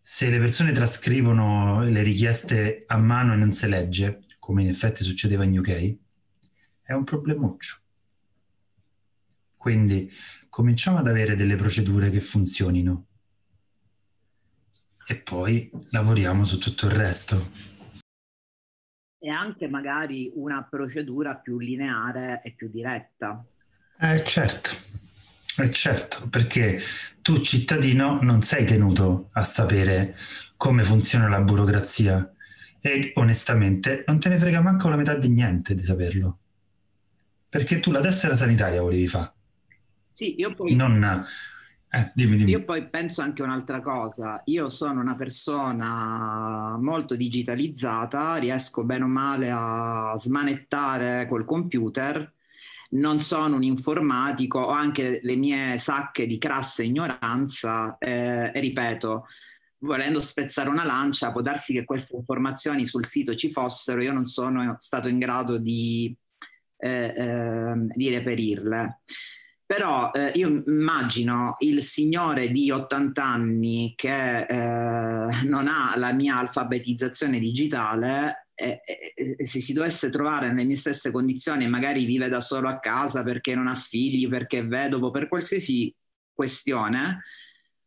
se 0.00 0.30
le 0.30 0.38
persone 0.38 0.72
trascrivono 0.72 1.82
le 1.84 2.02
richieste 2.02 2.84
a 2.86 2.96
mano 2.96 3.34
e 3.34 3.36
non 3.36 3.52
si 3.52 3.68
legge, 3.68 4.24
come 4.38 4.62
in 4.62 4.68
effetti 4.68 5.04
succedeva 5.04 5.44
in 5.44 5.58
UK, 5.58 5.96
è 6.82 6.92
un 6.92 7.04
problemuccio. 7.04 7.78
Quindi 9.56 10.10
cominciamo 10.48 10.98
ad 10.98 11.06
avere 11.06 11.36
delle 11.36 11.56
procedure 11.56 12.08
che 12.08 12.20
funzionino 12.20 13.06
e 15.06 15.16
poi 15.16 15.70
lavoriamo 15.90 16.44
su 16.44 16.58
tutto 16.58 16.86
il 16.86 16.92
resto. 16.92 17.50
E 19.18 19.28
anche 19.28 19.68
magari 19.68 20.30
una 20.34 20.62
procedura 20.64 21.34
più 21.36 21.58
lineare 21.58 22.40
e 22.42 22.52
più 22.52 22.70
diretta. 22.70 23.44
Eh 23.98 24.24
certo, 24.24 24.70
eh 25.56 25.70
certo, 25.70 26.28
perché 26.28 26.80
tu 27.22 27.38
cittadino 27.40 28.20
non 28.22 28.42
sei 28.42 28.64
tenuto 28.64 29.30
a 29.32 29.44
sapere 29.44 30.16
come 30.56 30.84
funziona 30.84 31.28
la 31.28 31.40
burocrazia 31.40 32.32
e 32.80 33.12
onestamente 33.14 34.04
non 34.06 34.18
te 34.18 34.28
ne 34.28 34.38
frega 34.38 34.60
manco 34.60 34.88
la 34.88 34.96
metà 34.96 35.14
di 35.14 35.28
niente 35.28 35.74
di 35.74 35.82
saperlo. 35.82 36.38
Perché 37.48 37.80
tu 37.80 37.90
la 37.90 38.00
tessera 38.00 38.34
sanitaria 38.34 38.82
volevi 38.82 39.06
fare. 39.06 39.32
Sì, 40.08 40.38
io 40.38 40.54
poi... 40.54 40.74
Non... 40.74 41.24
Eh, 41.94 42.10
dimmi, 42.12 42.36
dimmi. 42.36 42.50
Io 42.50 42.64
poi 42.64 42.88
penso 42.88 43.22
anche 43.22 43.42
un'altra 43.42 43.80
cosa. 43.80 44.42
Io 44.46 44.68
sono 44.68 45.00
una 45.00 45.14
persona 45.14 46.76
molto 46.80 47.14
digitalizzata, 47.14 48.36
riesco 48.36 48.82
bene 48.82 49.04
o 49.04 49.06
male 49.06 49.50
a 49.52 50.12
smanettare 50.16 51.28
col 51.28 51.44
computer 51.44 52.32
non 52.94 53.20
sono 53.20 53.56
un 53.56 53.62
informatico, 53.62 54.58
ho 54.58 54.70
anche 54.70 55.20
le 55.22 55.36
mie 55.36 55.78
sacche 55.78 56.26
di 56.26 56.38
crassa 56.38 56.82
ignoranza 56.82 57.96
eh, 57.98 58.50
e 58.52 58.60
ripeto, 58.60 59.26
volendo 59.78 60.20
spezzare 60.20 60.68
una 60.68 60.84
lancia, 60.84 61.32
può 61.32 61.40
darsi 61.40 61.72
che 61.72 61.84
queste 61.84 62.16
informazioni 62.16 62.86
sul 62.86 63.06
sito 63.06 63.34
ci 63.34 63.50
fossero, 63.50 64.02
io 64.02 64.12
non 64.12 64.24
sono 64.24 64.76
stato 64.78 65.08
in 65.08 65.18
grado 65.18 65.58
di, 65.58 66.14
eh, 66.76 67.14
eh, 67.16 67.74
di 67.94 68.10
reperirle. 68.10 69.00
Però 69.66 70.10
eh, 70.12 70.32
io 70.34 70.62
immagino 70.66 71.56
il 71.60 71.82
signore 71.82 72.48
di 72.48 72.70
80 72.70 73.24
anni 73.24 73.94
che 73.96 74.42
eh, 74.42 75.28
non 75.46 75.66
ha 75.68 75.94
la 75.96 76.12
mia 76.12 76.36
alfabetizzazione 76.36 77.38
digitale 77.38 78.43
e, 78.54 78.80
e, 79.14 79.44
se 79.44 79.60
si 79.60 79.72
dovesse 79.72 80.10
trovare 80.10 80.48
nelle 80.48 80.64
mie 80.64 80.76
stesse 80.76 81.10
condizioni 81.10 81.68
magari 81.68 82.04
vive 82.04 82.28
da 82.28 82.40
solo 82.40 82.68
a 82.68 82.78
casa 82.78 83.22
perché 83.22 83.54
non 83.54 83.66
ha 83.66 83.74
figli, 83.74 84.28
perché 84.28 84.58
è 84.58 84.66
vedovo, 84.66 85.10
per 85.10 85.28
qualsiasi 85.28 85.94
questione, 86.32 87.22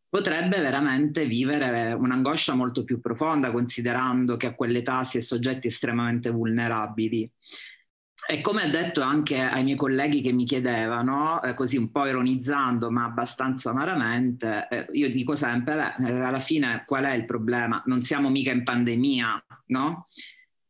potrebbe 0.08 0.60
veramente 0.60 1.26
vivere 1.26 1.92
un'angoscia 1.92 2.54
molto 2.54 2.84
più 2.84 3.00
profonda 3.00 3.50
considerando 3.50 4.36
che 4.36 4.46
a 4.46 4.54
quell'età 4.54 5.04
si 5.04 5.18
è 5.18 5.20
soggetti 5.20 5.66
estremamente 5.66 6.30
vulnerabili. 6.30 7.30
E 8.30 8.40
come 8.40 8.64
ho 8.64 8.68
detto 8.68 9.00
anche 9.00 9.40
ai 9.40 9.62
miei 9.64 9.76
colleghi 9.76 10.20
che 10.20 10.32
mi 10.32 10.44
chiedevano, 10.44 11.40
eh, 11.42 11.54
così 11.54 11.76
un 11.78 11.90
po' 11.90 12.06
ironizzando 12.06 12.90
ma 12.90 13.04
abbastanza 13.04 13.70
amaramente, 13.70 14.66
eh, 14.68 14.86
io 14.92 15.08
dico 15.10 15.34
sempre, 15.34 15.94
beh, 15.98 16.08
eh, 16.08 16.20
alla 16.20 16.40
fine 16.40 16.82
qual 16.86 17.04
è 17.04 17.14
il 17.14 17.24
problema? 17.24 17.82
Non 17.86 18.02
siamo 18.02 18.28
mica 18.28 18.50
in 18.50 18.64
pandemia, 18.64 19.44
no? 19.66 20.04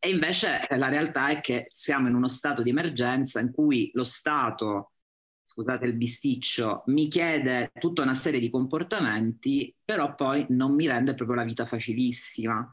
E 0.00 0.08
invece 0.10 0.66
eh, 0.68 0.76
la 0.76 0.88
realtà 0.88 1.28
è 1.28 1.40
che 1.40 1.66
siamo 1.68 2.08
in 2.08 2.14
uno 2.14 2.28
stato 2.28 2.62
di 2.62 2.70
emergenza 2.70 3.40
in 3.40 3.50
cui 3.52 3.90
lo 3.94 4.04
Stato, 4.04 4.92
scusate 5.42 5.86
il 5.86 5.94
bisticcio, 5.96 6.82
mi 6.86 7.08
chiede 7.08 7.72
tutta 7.78 8.02
una 8.02 8.14
serie 8.14 8.38
di 8.40 8.50
comportamenti, 8.50 9.74
però 9.84 10.14
poi 10.14 10.46
non 10.50 10.74
mi 10.74 10.86
rende 10.86 11.14
proprio 11.14 11.36
la 11.36 11.44
vita 11.44 11.66
facilissima. 11.66 12.70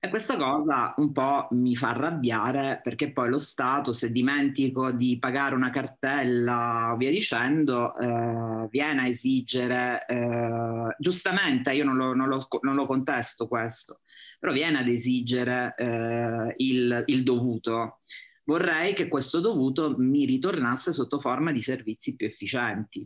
E 0.00 0.10
questa 0.10 0.36
cosa 0.36 0.94
un 0.98 1.10
po' 1.10 1.48
mi 1.50 1.74
fa 1.74 1.88
arrabbiare 1.88 2.80
perché 2.84 3.10
poi 3.12 3.28
lo 3.28 3.38
Stato, 3.40 3.90
se 3.90 4.12
dimentico 4.12 4.92
di 4.92 5.18
pagare 5.18 5.56
una 5.56 5.70
cartella 5.70 6.92
o 6.92 6.96
via 6.96 7.10
dicendo, 7.10 7.96
eh, 7.98 8.68
viene 8.70 9.00
a 9.00 9.06
esigere, 9.08 10.06
eh, 10.06 10.94
giustamente 11.00 11.72
io 11.72 11.82
non 11.82 11.96
lo, 11.96 12.14
non, 12.14 12.28
lo, 12.28 12.46
non 12.62 12.76
lo, 12.76 12.86
contesto 12.86 13.48
questo, 13.48 14.02
però 14.38 14.52
viene 14.52 14.78
ad 14.78 14.88
esigere 14.88 15.74
eh, 15.76 16.54
il, 16.58 17.02
il 17.06 17.24
dovuto. 17.24 17.98
Vorrei 18.44 18.94
che 18.94 19.08
questo 19.08 19.40
dovuto 19.40 19.96
mi 19.98 20.24
ritornasse 20.26 20.92
sotto 20.92 21.18
forma 21.18 21.50
di 21.50 21.60
servizi 21.60 22.14
più 22.14 22.28
efficienti. 22.28 23.04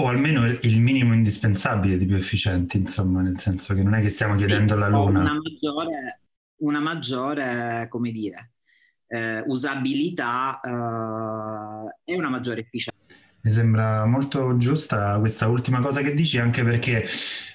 O 0.00 0.06
almeno 0.06 0.46
il 0.46 0.80
minimo 0.80 1.12
indispensabile 1.12 1.96
di 1.96 2.06
più 2.06 2.14
efficienti, 2.14 2.76
insomma, 2.76 3.20
nel 3.20 3.36
senso 3.36 3.74
che 3.74 3.82
non 3.82 3.94
è 3.94 4.00
che 4.00 4.10
stiamo 4.10 4.36
chiedendo 4.36 4.74
sì, 4.74 4.78
la 4.78 4.88
luna. 4.88 5.20
Una 5.20 5.32
maggiore, 5.32 6.20
una 6.58 6.80
maggiore 6.80 7.86
come 7.90 8.12
dire, 8.12 8.52
eh, 9.08 9.40
usabilità 9.40 10.60
eh, 10.60 12.12
e 12.12 12.16
una 12.16 12.28
maggiore 12.28 12.60
efficienza. 12.60 13.06
Mi 13.40 13.50
sembra 13.50 14.06
molto 14.06 14.56
giusta 14.56 15.18
questa 15.18 15.48
ultima 15.48 15.80
cosa 15.80 16.00
che 16.00 16.14
dici, 16.14 16.38
anche 16.38 16.62
perché 16.62 17.04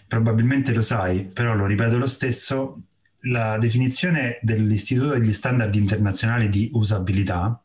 probabilmente 0.06 0.74
lo 0.74 0.82
sai, 0.82 1.24
però 1.24 1.56
lo 1.56 1.66
ripeto 1.66 1.98
lo 1.98 2.08
stesso, 2.08 2.82
la 3.22 3.58
definizione 3.58 4.40
dell'Istituto 4.42 5.10
degli 5.10 5.32
Standard 5.32 5.74
Internazionali 5.76 6.50
di 6.50 6.70
Usabilità 6.74 7.64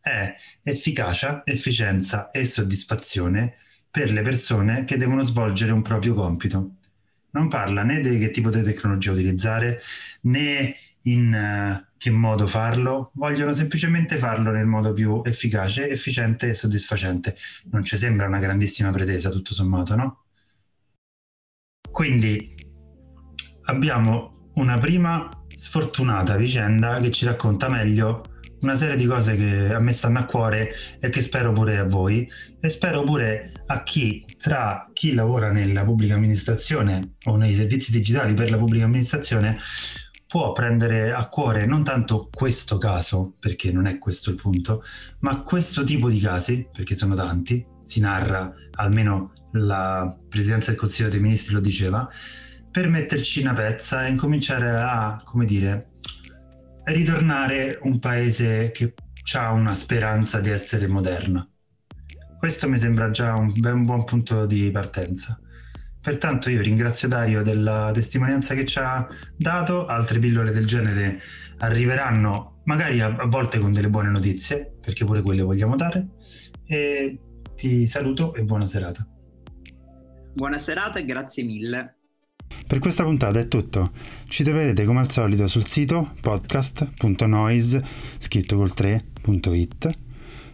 è 0.00 0.32
efficacia, 0.62 1.42
efficienza 1.44 2.30
e 2.30 2.44
soddisfazione 2.44 3.56
per 3.94 4.10
le 4.10 4.22
persone 4.22 4.82
che 4.82 4.96
devono 4.96 5.22
svolgere 5.22 5.70
un 5.70 5.80
proprio 5.80 6.14
compito. 6.14 6.78
Non 7.30 7.46
parla 7.46 7.84
né 7.84 8.00
di 8.00 8.18
che 8.18 8.30
tipo 8.30 8.50
di 8.50 8.60
tecnologia 8.60 9.12
utilizzare 9.12 9.80
né 10.22 10.74
in 11.02 11.32
uh, 11.32 11.92
che 11.96 12.10
modo 12.10 12.48
farlo, 12.48 13.12
vogliono 13.14 13.52
semplicemente 13.52 14.18
farlo 14.18 14.50
nel 14.50 14.66
modo 14.66 14.92
più 14.92 15.22
efficace, 15.24 15.88
efficiente 15.88 16.48
e 16.48 16.54
soddisfacente. 16.54 17.36
Non 17.70 17.84
ci 17.84 17.96
sembra 17.96 18.26
una 18.26 18.40
grandissima 18.40 18.90
pretesa, 18.90 19.30
tutto 19.30 19.54
sommato, 19.54 19.94
no? 19.94 20.24
Quindi 21.88 22.52
abbiamo 23.66 24.50
una 24.54 24.76
prima 24.76 25.28
sfortunata 25.54 26.34
vicenda 26.34 26.98
che 26.98 27.12
ci 27.12 27.26
racconta 27.26 27.68
meglio 27.68 28.24
una 28.64 28.76
serie 28.76 28.96
di 28.96 29.04
cose 29.04 29.34
che 29.34 29.72
a 29.72 29.78
me 29.78 29.92
stanno 29.92 30.18
a 30.18 30.24
cuore 30.24 30.72
e 30.98 31.08
che 31.10 31.20
spero 31.20 31.52
pure 31.52 31.78
a 31.78 31.84
voi. 31.84 32.28
E 32.60 32.68
spero 32.68 33.02
pure 33.02 33.52
a 33.66 33.82
chi 33.82 34.24
tra 34.38 34.90
chi 34.92 35.14
lavora 35.14 35.50
nella 35.50 35.84
pubblica 35.84 36.14
amministrazione 36.14 37.16
o 37.24 37.36
nei 37.36 37.54
servizi 37.54 37.92
digitali 37.92 38.34
per 38.34 38.50
la 38.50 38.56
pubblica 38.56 38.84
amministrazione 38.84 39.58
può 40.26 40.50
prendere 40.52 41.12
a 41.12 41.28
cuore 41.28 41.64
non 41.64 41.84
tanto 41.84 42.28
questo 42.34 42.76
caso, 42.76 43.34
perché 43.38 43.70
non 43.70 43.86
è 43.86 43.98
questo 43.98 44.30
il 44.30 44.36
punto, 44.36 44.82
ma 45.20 45.42
questo 45.42 45.84
tipo 45.84 46.10
di 46.10 46.18
casi, 46.18 46.66
perché 46.72 46.96
sono 46.96 47.14
tanti, 47.14 47.64
si 47.84 48.00
narra, 48.00 48.52
almeno 48.72 49.32
la 49.52 50.16
Presidenza 50.28 50.70
del 50.70 50.80
Consiglio 50.80 51.08
dei 51.08 51.20
Ministri 51.20 51.54
lo 51.54 51.60
diceva, 51.60 52.10
per 52.68 52.88
metterci 52.88 53.42
una 53.42 53.52
pezza 53.52 54.04
e 54.04 54.10
incominciare 54.10 54.70
a, 54.70 55.20
come 55.22 55.44
dire, 55.44 55.92
ritornare 56.84 57.78
un 57.82 57.98
paese 57.98 58.70
che 58.72 58.94
ha 59.34 59.52
una 59.52 59.74
speranza 59.74 60.40
di 60.40 60.50
essere 60.50 60.86
moderno. 60.86 61.50
Questo 62.38 62.68
mi 62.68 62.78
sembra 62.78 63.10
già 63.10 63.34
un, 63.34 63.52
un 63.56 63.84
buon 63.84 64.04
punto 64.04 64.44
di 64.44 64.70
partenza. 64.70 65.38
Pertanto 66.00 66.50
io 66.50 66.60
ringrazio 66.60 67.08
Dario 67.08 67.42
della 67.42 67.90
testimonianza 67.92 68.54
che 68.54 68.66
ci 68.66 68.78
ha 68.78 69.06
dato, 69.34 69.86
altre 69.86 70.18
pillole 70.18 70.50
del 70.52 70.66
genere 70.66 71.18
arriveranno 71.58 72.60
magari 72.64 73.00
a, 73.00 73.06
a 73.06 73.26
volte 73.26 73.58
con 73.58 73.72
delle 73.72 73.88
buone 73.88 74.10
notizie, 74.10 74.76
perché 74.78 75.06
pure 75.06 75.22
quelle 75.22 75.40
vogliamo 75.40 75.76
dare, 75.76 76.08
e 76.66 77.18
ti 77.54 77.86
saluto 77.86 78.34
e 78.34 78.42
buona 78.42 78.66
serata. 78.66 79.08
Buona 80.34 80.58
serata 80.58 80.98
e 80.98 81.06
grazie 81.06 81.44
mille. 81.44 81.96
Per 82.66 82.78
questa 82.78 83.04
puntata 83.04 83.38
è 83.38 83.48
tutto. 83.48 83.92
Ci 84.26 84.42
troverete 84.42 84.84
come 84.84 85.00
al 85.00 85.10
solito 85.10 85.46
sul 85.46 85.66
sito 85.66 86.12
podcast.noise 86.20 87.84
scritto 88.18 88.56
col 88.56 88.72
3.it 88.74 90.02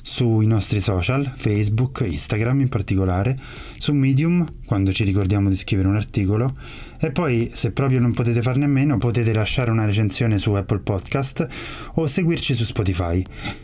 sui 0.02 0.46
nostri 0.46 0.80
social, 0.80 1.32
Facebook, 1.36 2.04
Instagram 2.06 2.60
in 2.60 2.68
particolare, 2.68 3.38
su 3.78 3.92
Medium 3.92 4.46
quando 4.64 4.92
ci 4.92 5.04
ricordiamo 5.04 5.48
di 5.48 5.56
scrivere 5.56 5.88
un 5.88 5.96
articolo 5.96 6.52
e 6.98 7.10
poi 7.10 7.50
se 7.52 7.72
proprio 7.72 8.00
non 8.00 8.12
potete 8.12 8.42
farne 8.42 8.64
a 8.64 8.68
meno 8.68 8.98
potete 8.98 9.32
lasciare 9.32 9.70
una 9.70 9.84
recensione 9.84 10.38
su 10.38 10.52
Apple 10.52 10.80
Podcast 10.80 11.46
o 11.94 12.06
seguirci 12.06 12.54
su 12.54 12.64
Spotify. 12.64 13.22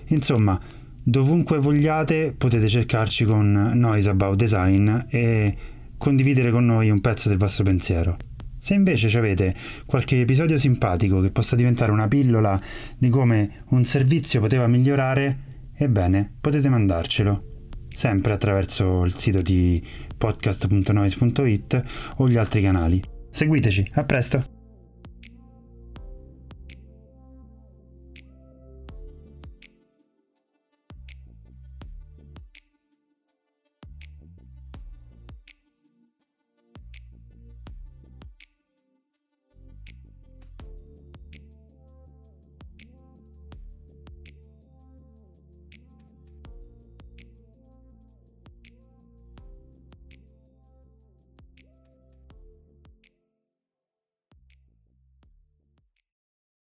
Insomma, 0.08 0.58
dovunque 1.02 1.58
vogliate 1.58 2.34
potete 2.36 2.68
cercarci 2.68 3.24
con 3.24 3.72
Noise 3.74 4.10
About 4.10 4.36
Design 4.36 4.96
e 5.08 5.56
condividere 5.98 6.50
con 6.50 6.64
noi 6.64 6.90
un 6.90 7.00
pezzo 7.00 7.28
del 7.28 7.38
vostro 7.38 7.64
pensiero. 7.64 8.16
Se 8.59 8.74
invece 8.74 9.16
avete 9.16 9.54
qualche 9.85 10.20
episodio 10.20 10.59
simpatico 10.59 11.20
che 11.20 11.30
possa 11.30 11.54
diventare 11.54 11.92
una 11.92 12.09
pillola 12.09 12.61
di 12.98 13.09
come 13.09 13.64
un 13.68 13.85
servizio 13.85 14.40
poteva 14.40 14.66
migliorare, 14.66 15.38
ebbene, 15.74 16.32
potete 16.40 16.68
mandarcelo, 16.68 17.44
sempre 17.88 18.32
attraverso 18.32 19.04
il 19.04 19.14
sito 19.14 19.40
di 19.40 19.80
podcast.noise.it 20.16 21.85
o 22.16 22.28
gli 22.28 22.37
altri 22.37 22.62
canali. 22.62 23.00
seguiteci, 23.30 23.90
a 23.94 24.04
presto! 24.04 24.56